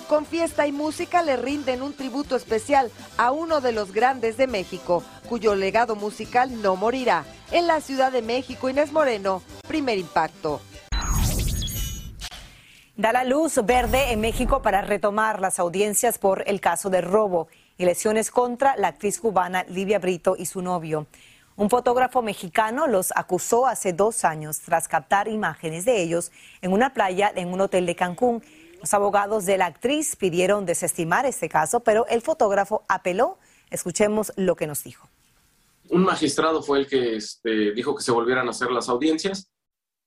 Con 0.08 0.24
fiesta 0.24 0.66
y 0.66 0.72
música 0.72 1.22
le 1.22 1.36
rinden 1.36 1.82
un 1.82 1.92
tributo 1.92 2.34
especial 2.34 2.90
a 3.16 3.30
uno 3.30 3.60
de 3.60 3.72
los 3.72 3.92
grandes 3.92 4.36
de 4.36 4.46
México, 4.46 5.02
cuyo 5.28 5.54
legado 5.54 5.96
musical 5.96 6.62
no 6.62 6.76
morirá. 6.76 7.24
En 7.52 7.66
la 7.66 7.80
Ciudad 7.80 8.10
de 8.10 8.22
México, 8.22 8.68
Inés 8.68 8.92
Moreno, 8.92 9.42
primer 9.66 9.98
impacto. 9.98 10.60
Da 12.96 13.12
la 13.12 13.22
luz 13.22 13.60
verde 13.64 14.12
en 14.12 14.20
México 14.20 14.60
para 14.60 14.82
retomar 14.82 15.40
las 15.40 15.60
audiencias 15.60 16.18
por 16.18 16.42
el 16.48 16.60
caso 16.60 16.90
de 16.90 17.00
robo 17.00 17.46
y 17.76 17.84
lesiones 17.84 18.32
contra 18.32 18.76
la 18.76 18.88
actriz 18.88 19.20
cubana 19.20 19.64
Livia 19.68 20.00
Brito 20.00 20.34
y 20.36 20.46
su 20.46 20.62
novio. 20.62 21.06
Un 21.58 21.70
fotógrafo 21.70 22.22
mexicano 22.22 22.86
los 22.86 23.10
acusó 23.16 23.66
hace 23.66 23.92
dos 23.92 24.24
años 24.24 24.60
tras 24.60 24.86
captar 24.86 25.26
imágenes 25.26 25.84
de 25.84 26.00
ellos 26.00 26.30
en 26.62 26.72
una 26.72 26.94
playa 26.94 27.32
en 27.34 27.52
un 27.52 27.60
hotel 27.60 27.84
de 27.84 27.96
Cancún. 27.96 28.44
Los 28.78 28.94
abogados 28.94 29.44
de 29.44 29.58
la 29.58 29.66
actriz 29.66 30.14
pidieron 30.14 30.66
desestimar 30.66 31.26
este 31.26 31.48
caso, 31.48 31.80
pero 31.80 32.06
el 32.06 32.22
fotógrafo 32.22 32.84
apeló. 32.86 33.38
Escuchemos 33.70 34.32
lo 34.36 34.54
que 34.54 34.68
nos 34.68 34.84
dijo. 34.84 35.08
Un 35.88 36.04
magistrado 36.04 36.62
fue 36.62 36.78
el 36.78 36.86
que 36.86 37.16
este, 37.16 37.72
dijo 37.72 37.96
que 37.96 38.04
se 38.04 38.12
volvieran 38.12 38.46
a 38.46 38.50
hacer 38.50 38.70
las 38.70 38.88
audiencias. 38.88 39.50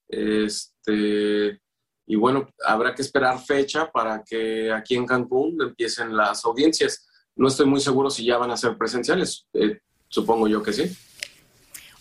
Este, 0.08 1.60
y 2.08 2.16
bueno, 2.16 2.48
habrá 2.66 2.96
que 2.96 3.02
esperar 3.02 3.44
fecha 3.44 3.92
para 3.92 4.24
que 4.24 4.72
aquí 4.72 4.96
en 4.96 5.06
Cancún 5.06 5.62
empiecen 5.62 6.16
las 6.16 6.46
audiencias. 6.46 7.10
No 7.36 7.50
estoy 7.50 7.66
muy 7.66 7.82
seguro 7.82 8.10
si 8.10 8.24
ya 8.24 8.38
van 8.38 8.52
a 8.52 8.58
ser 8.58 8.78
presenciales, 8.78 9.50
eh, 9.52 9.82
supongo 10.08 10.48
yo 10.48 10.64
que 10.64 10.72
sí. 10.72 10.98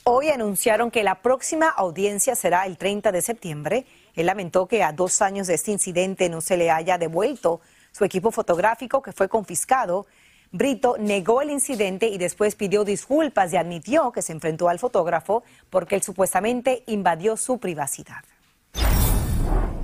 Hoy 0.05 0.31
anunciaron 0.31 0.91
que 0.91 1.05
la 1.05 1.17
próxima 1.17 1.69
audiencia 1.69 2.35
será 2.35 2.65
el 2.65 2.79
30 2.79 3.13
de 3.13 3.21
septiembre. 3.21 3.85
Él 4.15 4.27
lamentó 4.27 4.67
que 4.67 4.83
a 4.83 4.93
dos 4.93 5.21
años 5.21 5.47
de 5.47 5.55
este 5.55 5.73
incidente 5.73 6.31
no 6.31 6.41
se 6.41 6.57
le 6.57 6.71
haya 6.71 6.97
devuelto 6.97 7.61
su 7.93 8.05
equipo 8.05 8.31
fotográfico 8.31 9.03
que 9.03 9.13
fue 9.13 9.29
confiscado. 9.29 10.07
Brito 10.53 10.97
negó 10.99 11.43
el 11.43 11.51
incidente 11.51 12.09
y 12.09 12.17
después 12.17 12.55
pidió 12.55 12.83
disculpas 12.85 13.53
y 13.53 13.59
admitió 13.59 14.11
que 14.11 14.23
se 14.23 14.33
enfrentó 14.33 14.71
al 14.71 14.79
fotógrafo 14.79 15.43
porque 15.69 15.97
él 15.97 16.03
supuestamente 16.03 16.83
invadió 16.87 17.37
su 17.37 17.59
privacidad. 17.59 18.25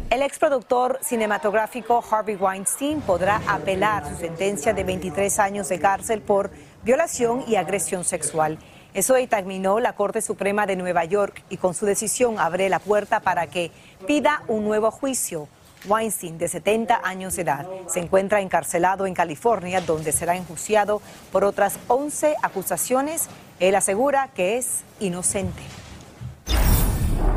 El 0.08 0.22
exproductor 0.22 0.98
cinematográfico 1.02 2.02
Harvey 2.10 2.36
Weinstein 2.36 3.02
podrá 3.02 3.42
apelar 3.46 4.08
su 4.08 4.16
sentencia 4.16 4.72
de 4.72 4.82
23 4.82 5.38
años 5.40 5.68
de 5.68 5.78
cárcel 5.78 6.22
por 6.22 6.50
violación 6.84 7.44
y 7.46 7.56
agresión 7.56 8.04
sexual. 8.04 8.58
Eso 8.96 9.12
determinó 9.12 9.78
la 9.78 9.92
Corte 9.92 10.22
Suprema 10.22 10.64
de 10.64 10.74
Nueva 10.74 11.04
York 11.04 11.44
y 11.50 11.58
con 11.58 11.74
su 11.74 11.84
decisión 11.84 12.38
abre 12.38 12.70
la 12.70 12.78
puerta 12.78 13.20
para 13.20 13.46
que 13.46 13.70
pida 14.06 14.42
un 14.48 14.64
nuevo 14.64 14.90
juicio. 14.90 15.48
Weinstein, 15.86 16.38
de 16.38 16.48
70 16.48 17.02
años 17.04 17.36
de 17.36 17.42
edad, 17.42 17.66
se 17.88 18.00
encuentra 18.00 18.40
encarcelado 18.40 19.04
en 19.04 19.12
California, 19.12 19.82
donde 19.82 20.12
será 20.12 20.34
enjuiciado 20.34 21.02
por 21.30 21.44
otras 21.44 21.78
11 21.88 22.36
acusaciones. 22.42 23.28
Él 23.60 23.74
asegura 23.74 24.30
que 24.34 24.56
es 24.56 24.82
inocente. 24.98 25.62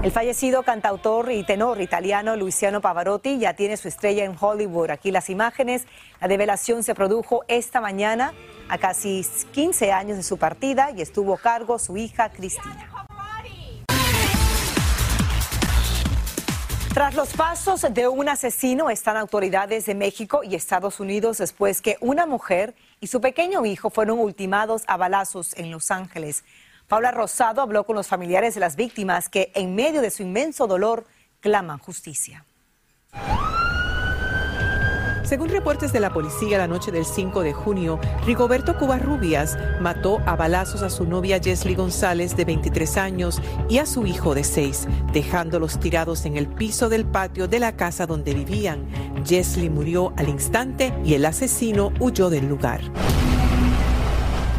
El 0.02 0.14
fallecido 0.14 0.64
cantautor 0.64 1.30
y 1.30 1.44
tenor 1.44 1.82
italiano 1.82 2.38
Luciano 2.38 2.80
Pavarotti 2.80 3.38
ya 3.38 3.54
tiene 3.54 3.76
su 3.76 3.90
estrella 3.90 4.24
en 4.24 4.34
Hollywood. 4.40 4.92
Aquí 4.92 5.12
las 5.12 5.30
imágenes. 5.30 5.88
La 6.22 6.30
develación 6.30 6.84
se 6.84 6.96
produjo 6.96 7.44
esta 7.50 7.82
mañana 7.82 8.34
a 8.70 8.78
casi 8.78 9.28
15 9.52 9.92
años 9.92 10.16
de 10.16 10.24
su 10.24 10.38
partida 10.38 10.92
y 10.96 11.02
estuvo 11.02 11.34
a 11.34 11.38
cargo 11.38 11.78
su 11.80 11.98
hija 11.98 12.30
Cristina. 12.30 12.90
Tras 16.94 17.14
los 17.14 17.34
pasos 17.34 17.86
de 17.94 18.08
un 18.08 18.30
asesino 18.30 18.90
están 18.90 19.18
autoridades 19.18 19.86
de 19.86 19.96
México 19.96 20.44
y 20.44 20.56
Estados 20.56 21.02
Unidos 21.02 21.38
después 21.40 21.82
que 21.82 21.98
una 22.00 22.26
mujer 22.26 22.74
y 23.02 23.08
su 23.08 23.20
pequeño 23.20 23.66
hijo 23.66 23.90
fueron 23.90 24.18
ultimados 24.20 24.84
a 24.88 24.96
balazos 24.96 25.56
en 25.58 25.72
Los 25.72 25.92
Ángeles. 25.92 26.46
Paula 26.90 27.12
Rosado 27.12 27.62
habló 27.62 27.86
con 27.86 27.96
los 27.96 28.08
familiares 28.08 28.56
de 28.56 28.60
las 28.60 28.76
víctimas 28.76 29.30
que 29.30 29.52
en 29.54 29.76
medio 29.76 30.02
de 30.02 30.10
su 30.10 30.24
inmenso 30.24 30.66
dolor 30.66 31.06
claman 31.40 31.78
justicia. 31.78 32.46
Según 35.24 35.50
reportes 35.50 35.94
de 35.94 36.00
la 36.00 36.12
policía 36.12 36.58
la 36.58 36.66
noche 36.66 36.92
del 36.92 37.06
5 37.06 37.44
de 37.44 37.54
junio, 37.54 38.00
Rigoberto 38.26 38.76
Cubarrubias 38.76 39.56
mató 39.80 40.20
a 40.26 40.36
balazos 40.36 40.82
a 40.82 40.90
su 40.90 41.06
novia 41.06 41.40
Jesly 41.40 41.76
González 41.76 42.36
de 42.36 42.46
23 42.46 42.98
años 42.98 43.40
y 43.70 43.78
a 43.78 43.86
su 43.86 44.08
hijo 44.08 44.34
de 44.34 44.44
6, 44.44 44.88
dejándolos 45.14 45.80
tirados 45.80 46.26
en 46.26 46.38
el 46.38 46.48
piso 46.48 46.90
del 46.90 47.06
patio 47.06 47.48
de 47.48 47.60
la 47.60 47.78
casa 47.78 48.08
donde 48.08 48.34
vivían. 48.34 48.88
Jesly 49.24 49.70
murió 49.70 50.12
al 50.18 50.28
instante 50.28 50.92
y 51.06 51.14
el 51.14 51.24
asesino 51.28 51.94
huyó 52.00 52.32
del 52.32 52.50
lugar. 52.50 52.82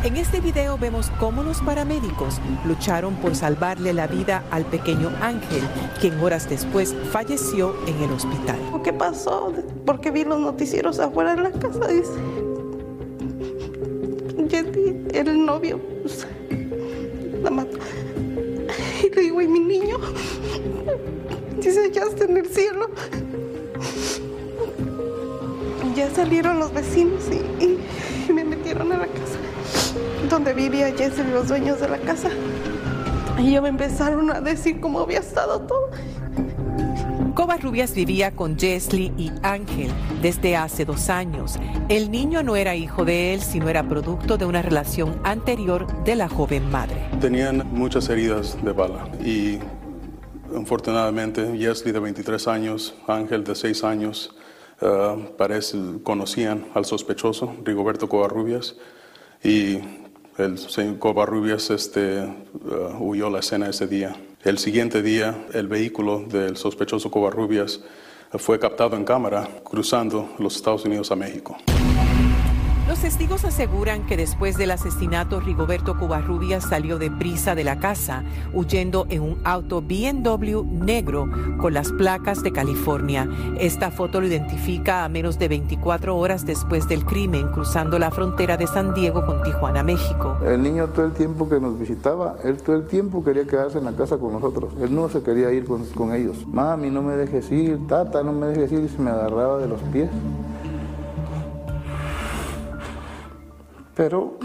En 0.03 0.17
este 0.17 0.41
video 0.41 0.79
vemos 0.79 1.11
cómo 1.21 1.43
los 1.43 1.61
paramédicos 1.61 2.41
lucharon 2.65 3.17
por 3.17 3.37
salvarle 3.37 3.93
la 3.93 4.07
vida 4.07 4.43
al 4.51 4.65
pequeño 4.65 5.11
Ángel, 5.21 5.61
quien 6.01 6.19
horas 6.21 6.49
después 6.49 6.97
falleció 7.13 7.77
en 7.87 8.03
el 8.05 8.11
hospital. 8.11 8.57
¿Qué 8.83 8.95
pasó? 8.95 9.53
Porque 9.85 10.11
vi 10.11 10.25
los 10.25 10.41
noticieros 10.41 10.99
afuera 11.01 11.37
de 11.37 11.43
la 11.43 11.51
casa, 11.51 11.87
dice. 11.89 12.13
El 15.13 15.45
novio, 15.45 15.79
pues, 16.01 16.27
la 17.43 17.51
mató. 17.51 17.77
Y 19.05 19.15
le 19.15 19.21
digo, 19.21 19.43
¿y 19.43 19.49
mi 19.49 19.61
niño? 19.61 19.99
Dice, 21.59 21.91
ya 21.93 22.05
está 22.05 22.25
en 22.25 22.39
el 22.39 22.47
cielo. 22.47 22.89
Ya 25.95 26.09
salieron 26.11 26.59
los 26.59 26.73
vecinos 26.73 27.23
y 27.61 28.33
me 28.33 28.45
metieron 28.45 28.93
a 28.93 28.99
la 28.99 29.07
casa 29.07 29.30
donde 30.31 30.55
vivía 30.55 30.93
Jess 30.97 31.19
y 31.19 31.31
los 31.31 31.49
dueños 31.49 31.81
de 31.81 31.89
la 31.89 31.99
casa. 31.99 32.31
Y 33.39 33.49
ellos 33.49 33.63
me 33.63 33.69
empezaron 33.69 34.31
a 34.31 34.41
decir 34.41 34.81
cómo 34.81 35.01
había 35.01 35.19
estado 35.19 35.61
todo. 35.61 35.91
Rubias 37.61 37.95
vivía 37.95 38.31
con 38.31 38.59
Jesly 38.59 39.13
y 39.17 39.31
Ángel 39.43 39.91
desde 40.23 40.57
hace 40.57 40.85
dos 40.85 41.11
años. 41.11 41.59
El 41.89 42.11
niño 42.11 42.43
no 42.43 42.57
era 42.57 42.75
hijo 42.75 43.05
de 43.05 43.35
él, 43.35 43.41
sino 43.41 43.69
era 43.69 43.83
producto 43.87 44.39
de 44.39 44.47
una 44.47 44.63
relación 44.63 45.21
anterior 45.25 45.87
de 46.05 46.17
la 46.17 46.29
joven 46.29 46.71
madre. 46.71 46.97
Tenían 47.21 47.67
muchas 47.73 48.09
heridas 48.09 48.57
de 48.65 48.73
bala 48.73 49.09
y 49.25 49.59
afortunadamente 50.57 51.57
Jesly 51.57 51.93
de 51.93 52.01
23 52.01 52.49
años, 52.49 52.95
Ángel 53.07 53.45
de 53.45 53.55
6 53.55 53.85
años, 53.85 54.35
uh, 54.81 55.37
parece, 55.37 55.79
conocían 56.03 56.67
al 56.75 56.85
sospechoso, 56.85 57.55
Rigoberto 57.65 58.09
Covarrubias, 58.09 58.77
y 59.43 59.79
el 60.41 60.59
señor 60.59 60.99
Covarrubias 60.99 61.71
este, 61.71 62.23
uh, 62.23 62.97
huyó 62.99 63.31
la 63.31 63.41
escena 63.41 63.69
ese 63.69 63.87
día. 63.87 64.17
El 64.43 64.59
siguiente 64.59 65.03
día, 65.03 65.47
el 65.53 65.69
vehículo 65.69 66.21
del 66.21 66.57
sospechoso 66.57 67.11
Covarrubias 67.11 67.81
fue 68.39 68.59
captado 68.59 68.97
en 68.97 69.05
cámara 69.05 69.49
cruzando 69.65 70.31
los 70.39 70.57
Estados 70.57 70.85
Unidos 70.85 71.11
a 71.11 71.17
México. 71.17 71.57
Los 72.91 73.03
testigos 73.03 73.45
aseguran 73.45 74.05
que 74.05 74.17
después 74.17 74.59
del 74.59 74.73
asesinato, 74.73 75.39
Rigoberto 75.39 75.97
Cubarrubias 75.97 76.65
salió 76.65 76.99
deprisa 76.99 77.55
de 77.55 77.63
la 77.63 77.79
casa, 77.79 78.25
huyendo 78.53 79.07
en 79.11 79.23
un 79.23 79.39
auto 79.45 79.81
BMW 79.81 80.65
negro 80.65 81.31
con 81.59 81.73
las 81.73 81.93
placas 81.93 82.43
de 82.43 82.51
California. 82.51 83.29
Esta 83.61 83.93
foto 83.93 84.21
lo 84.21 84.27
identifica 84.27 85.05
a 85.05 85.09
menos 85.09 85.39
de 85.39 85.47
24 85.47 86.19
horas 86.19 86.45
después 86.45 86.89
del 86.89 87.05
crimen, 87.05 87.47
cruzando 87.53 87.97
la 87.97 88.11
frontera 88.11 88.57
de 88.57 88.67
San 88.67 88.93
Diego 88.93 89.25
con 89.25 89.41
Tijuana, 89.45 89.85
México. 89.85 90.37
El 90.45 90.61
niño 90.61 90.89
todo 90.89 91.07
el 91.07 91.13
tiempo 91.13 91.49
que 91.49 91.61
nos 91.61 91.79
visitaba, 91.79 92.39
él 92.43 92.57
todo 92.61 92.75
el 92.75 92.89
tiempo 92.89 93.23
quería 93.23 93.47
quedarse 93.47 93.79
en 93.79 93.85
la 93.85 93.93
casa 93.93 94.19
con 94.19 94.33
nosotros. 94.33 94.73
Él 94.81 94.93
no 94.93 95.09
se 95.09 95.23
quería 95.23 95.53
ir 95.53 95.65
con, 95.65 95.85
con 95.91 96.13
ellos. 96.13 96.45
Mami, 96.49 96.91
no 96.91 97.03
me 97.03 97.15
dejes 97.15 97.53
ir, 97.53 97.87
tata, 97.87 98.25
no 98.25 98.33
me 98.33 98.49
dejes 98.49 98.73
ir, 98.73 98.81
y 98.81 98.89
se 98.89 99.01
me 99.01 99.11
agarraba 99.11 99.59
de 99.59 99.69
los 99.69 99.81
pies. 99.93 100.11
Pero... 103.95 104.39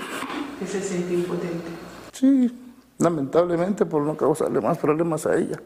se 0.66 0.82
siente 0.82 1.14
impotente? 1.14 1.70
Sí, 2.12 2.52
lamentablemente 2.98 3.86
por 3.86 4.02
no 4.04 4.16
causarle 4.16 4.62
más 4.62 4.78
problemas 4.78 5.26
a 5.26 5.36
ella. 5.36 5.60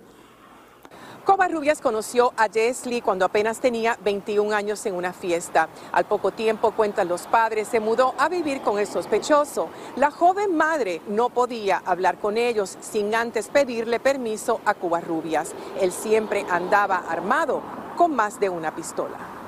Covarrubias 1.29 1.79
conoció 1.79 2.33
a 2.37 2.49
Jesly 2.49 3.01
cuando 3.01 3.23
apenas 3.23 3.59
tenía 3.59 3.99
21 4.03 4.51
años 4.51 4.83
en 4.87 4.95
una 4.95 5.13
fiesta. 5.13 5.69
Al 5.91 6.05
poco 6.05 6.31
tiempo, 6.31 6.71
cuentan 6.71 7.07
los 7.07 7.27
padres, 7.27 7.67
se 7.67 7.79
mudó 7.79 8.15
a 8.17 8.29
vivir 8.29 8.61
con 8.61 8.79
el 8.79 8.87
sospechoso. 8.87 9.69
La 9.95 10.09
joven 10.09 10.55
madre 10.55 11.03
no 11.07 11.29
podía 11.29 11.83
hablar 11.85 12.17
con 12.17 12.35
ellos 12.35 12.79
sin 12.81 13.13
antes 13.13 13.47
pedirle 13.47 13.99
permiso 13.99 14.59
a 14.65 14.73
Covarrubias. 14.73 15.53
Él 15.79 15.91
siempre 15.91 16.47
andaba 16.49 17.03
armado 17.07 17.61
con 17.95 18.15
más 18.15 18.39
de 18.39 18.49
una 18.49 18.73
pistola. 18.73 19.38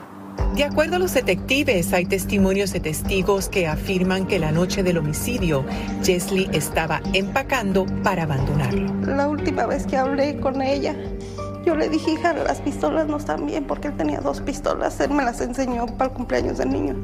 De 0.56 0.64
acuerdo 0.66 0.98
a 0.98 1.00
los 1.00 1.14
detectives, 1.14 1.94
hay 1.94 2.06
testimonios 2.06 2.74
de 2.74 2.80
testigos 2.82 3.50
que 3.50 3.68
afirman 3.68 4.28
que 4.28 4.38
la 4.38 4.52
noche 4.52 4.84
del 4.84 4.98
homicidio, 4.98 5.66
Jesly 6.04 6.50
estaba 6.52 7.02
empacando 7.14 7.86
para 8.04 8.24
abandonarlo. 8.24 8.94
La 9.16 9.28
última 9.28 9.66
vez 9.66 9.88
que 9.88 9.98
hablé 9.98 10.40
con 10.40 10.62
ella, 10.62 10.96
yo 11.66 11.76
le 11.76 11.90
dije, 11.90 12.12
hija, 12.12 12.34
las 12.34 12.60
pistolas 12.60 13.08
no 13.08 13.18
están 13.18 13.46
bien 13.46 13.66
porque 13.66 13.88
él 13.88 13.98
tenía 13.98 14.20
dos 14.20 14.42
pistolas. 14.42 15.00
Él 15.00 15.12
me 15.12 15.24
las 15.24 15.42
enseñó 15.42 15.86
para 15.86 16.10
el 16.10 16.18
cumpleaños 16.18 16.58
del 16.58 16.70
niño. 16.70 16.96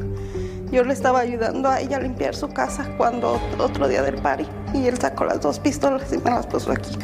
Yo 0.71 0.83
le 0.83 0.93
estaba 0.93 1.19
ayudando 1.19 1.69
a 1.69 1.79
ella 1.79 1.97
a 1.97 1.99
limpiar 2.01 2.35
su 2.35 2.49
casa 2.49 2.89
cuando 2.97 3.39
otro 3.57 3.87
día 3.87 4.01
del 4.01 4.15
party 4.15 4.45
y 4.73 4.87
él 4.87 4.97
sacó 4.97 5.23
las 5.25 5.39
dos 5.41 5.59
pistolas 5.59 6.11
y 6.11 6.17
me 6.17 6.31
las 6.31 6.45
puso 6.47 6.71
aquí. 6.71 6.97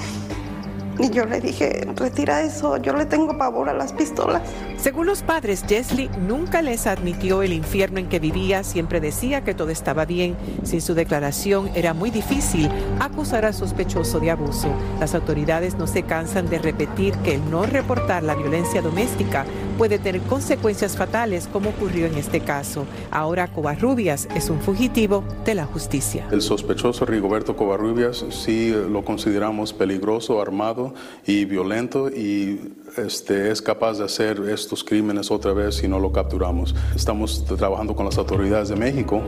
Y 0.99 1.09
yo 1.09 1.25
le 1.25 1.41
dije, 1.41 1.87
retira 1.95 2.41
eso, 2.41 2.77
yo 2.77 2.93
le 2.93 3.05
tengo 3.05 3.37
pavor 3.37 3.69
a 3.69 3.73
las 3.73 3.93
pistolas. 3.93 4.41
Según 4.77 5.07
los 5.07 5.23
padres, 5.23 5.63
Jesly 5.67 6.09
nunca 6.27 6.61
les 6.61 6.87
admitió 6.87 7.41
el 7.41 7.53
infierno 7.53 7.99
en 7.99 8.09
que 8.09 8.19
vivía, 8.19 8.63
siempre 8.63 8.99
decía 8.99 9.43
que 9.43 9.53
todo 9.53 9.69
estaba 9.69 10.05
bien. 10.05 10.35
Sin 10.63 10.81
su 10.81 10.93
declaración 10.93 11.69
era 11.73 11.93
muy 11.93 12.11
difícil 12.11 12.69
acusar 12.99 13.45
al 13.45 13.53
sospechoso 13.53 14.19
de 14.19 14.31
abuso. 14.31 14.67
Las 14.99 15.15
autoridades 15.15 15.75
no 15.75 15.87
se 15.87 16.03
cansan 16.03 16.49
de 16.49 16.59
repetir 16.59 17.15
que 17.19 17.37
no 17.37 17.65
reportar 17.65 18.23
la 18.23 18.35
violencia 18.35 18.81
doméstica 18.81 19.45
puede 19.73 19.99
tener 19.99 20.21
consecuencias 20.21 20.95
fatales 20.95 21.47
como 21.51 21.69
ocurrió 21.69 22.05
en 22.05 22.15
este 22.15 22.39
caso. 22.39 22.85
Ahora 23.11 23.47
Covarrubias 23.47 24.27
es 24.35 24.49
un 24.49 24.61
fugitivo 24.61 25.23
de 25.45 25.55
la 25.55 25.65
justicia. 25.65 26.27
El 26.31 26.41
sospechoso 26.41 27.05
Rigoberto 27.05 27.55
Covarrubias 27.55 28.25
sí 28.29 28.73
lo 28.89 29.03
consideramos 29.03 29.73
peligroso, 29.73 30.41
armado 30.41 30.93
y 31.25 31.45
violento 31.45 32.09
y 32.09 32.73
este, 32.97 33.51
es 33.51 33.61
capaz 33.61 33.97
de 33.97 34.05
hacer 34.05 34.39
estos 34.49 34.83
crímenes 34.83 35.31
otra 35.31 35.53
vez 35.53 35.75
si 35.75 35.87
no 35.87 35.99
lo 35.99 36.11
capturamos. 36.11 36.75
Estamos 36.95 37.43
trabajando 37.45 37.95
con 37.95 38.05
las 38.05 38.17
autoridades 38.17 38.69
de 38.69 38.75
México 38.75 39.21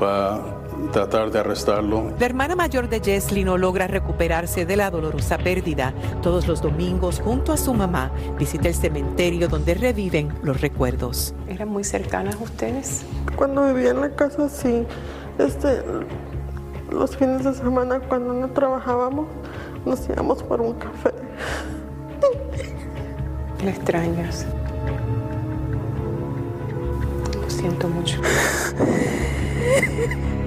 para 0.00 0.63
tratar 0.92 1.30
de 1.30 1.40
arrestarlo. 1.40 2.12
La 2.18 2.26
hermana 2.26 2.54
mayor 2.54 2.88
de 2.88 3.00
Jesly 3.00 3.44
no 3.44 3.58
logra 3.58 3.86
recuperarse 3.86 4.64
de 4.64 4.76
la 4.76 4.90
dolorosa 4.90 5.38
pérdida. 5.38 5.92
Todos 6.22 6.46
los 6.46 6.62
domingos, 6.62 7.20
junto 7.20 7.52
a 7.52 7.56
su 7.56 7.74
mamá, 7.74 8.10
visita 8.38 8.68
el 8.68 8.74
cementerio 8.74 9.48
donde 9.48 9.74
reviven 9.74 10.32
los 10.42 10.60
recuerdos. 10.60 11.34
¿Eran 11.48 11.68
muy 11.68 11.84
cercanas 11.84 12.36
ustedes? 12.40 13.04
Cuando 13.36 13.72
vivía 13.72 13.90
en 13.90 14.00
la 14.00 14.10
casa, 14.10 14.48
sí. 14.48 14.86
Este, 15.38 15.82
los 16.90 17.16
fines 17.16 17.44
de 17.44 17.54
semana, 17.54 18.00
cuando 18.00 18.32
no 18.32 18.48
trabajábamos, 18.50 19.26
nos 19.84 20.08
íbamos 20.08 20.42
por 20.42 20.60
un 20.60 20.74
café. 20.74 21.10
¿Le 23.64 23.70
extrañas? 23.70 24.46
Lo 27.40 27.50
siento 27.50 27.88
mucho. 27.88 28.20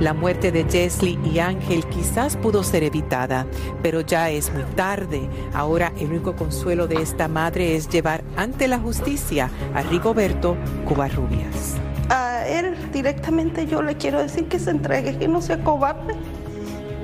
La 0.00 0.12
muerte 0.12 0.52
de 0.52 0.64
Jesly 0.64 1.18
y 1.24 1.38
Ángel 1.38 1.86
quizás 1.86 2.36
pudo 2.36 2.62
ser 2.62 2.82
evitada, 2.82 3.46
pero 3.82 4.02
ya 4.02 4.28
es 4.28 4.52
muy 4.52 4.62
tarde. 4.74 5.26
Ahora 5.54 5.90
el 5.98 6.10
único 6.10 6.36
consuelo 6.36 6.86
de 6.86 6.96
esta 6.96 7.28
madre 7.28 7.74
es 7.76 7.88
llevar 7.88 8.22
ante 8.36 8.68
la 8.68 8.78
justicia 8.78 9.50
a 9.74 9.80
Rigoberto 9.82 10.54
Cubarrubias. 10.86 11.76
A 12.10 12.46
él 12.46 12.76
directamente 12.92 13.66
yo 13.66 13.80
le 13.80 13.96
quiero 13.96 14.20
decir 14.20 14.48
que 14.48 14.58
se 14.58 14.70
entregue, 14.70 15.16
que 15.16 15.28
no 15.28 15.40
sea 15.40 15.64
cobarde. 15.64 16.14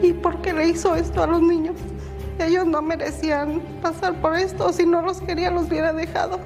¿Y 0.03 0.13
por 0.13 0.43
qué 0.43 0.53
le 0.53 0.69
hizo 0.69 0.95
esto 0.95 1.23
a 1.23 1.27
los 1.27 1.41
niños? 1.41 1.77
Ellos 2.39 2.67
no 2.67 2.83
merecían 2.83 3.63
pasar 3.81 4.21
por 4.21 4.37
esto. 4.37 4.71
Si 4.71 4.85
no 4.85 5.01
los 5.01 5.23
quería, 5.23 5.51
los 5.51 5.69
hubiera 5.69 5.95
dejado. 5.95 6.39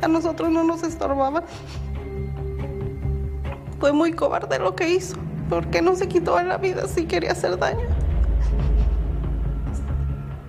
A 0.00 0.08
nosotros 0.08 0.50
no 0.50 0.64
nos 0.64 0.82
estorbaba. 0.82 1.44
Fue 3.78 3.92
muy 3.92 4.12
cobarde 4.12 4.58
lo 4.58 4.74
que 4.74 4.90
hizo. 4.90 5.16
Porque 5.52 5.82
no 5.82 5.94
se 5.94 6.08
quitó 6.08 6.42
la 6.42 6.56
vida 6.56 6.88
si 6.88 7.04
quería 7.04 7.32
hacer 7.32 7.58
daño? 7.58 7.86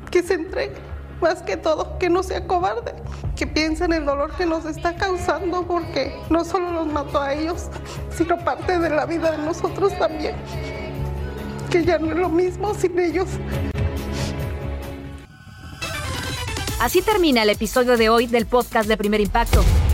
Que 0.09 0.23
se 0.23 0.35
entregue. 0.35 0.77
Más 1.19 1.41
que 1.41 1.57
todo, 1.57 1.99
que 1.99 2.09
no 2.09 2.23
sea 2.23 2.47
cobarde. 2.47 2.93
Que 3.35 3.45
piense 3.45 3.83
en 3.83 3.91
el 3.91 4.05
dolor 4.05 4.31
que 4.37 4.45
nos 4.45 4.63
está 4.63 4.95
causando 4.95 5.67
porque 5.67 6.15
no 6.29 6.45
solo 6.45 6.71
los 6.71 6.87
mató 6.87 7.19
a 7.19 7.33
ellos, 7.33 7.67
sino 8.15 8.37
parte 8.45 8.79
de 8.79 8.89
la 8.91 9.05
vida 9.05 9.31
de 9.31 9.39
nosotros 9.39 9.91
también. 9.99 10.35
Que 11.69 11.83
ya 11.83 11.99
no 11.99 12.11
es 12.11 12.17
lo 12.17 12.29
mismo 12.29 12.73
sin 12.73 12.97
ellos. 12.97 13.27
Así 16.79 17.01
termina 17.01 17.43
el 17.43 17.49
episodio 17.49 17.97
de 17.97 18.07
hoy 18.07 18.27
del 18.27 18.45
podcast 18.45 18.87
de 18.87 18.95
Primer 18.95 19.19
Impacto. 19.19 19.65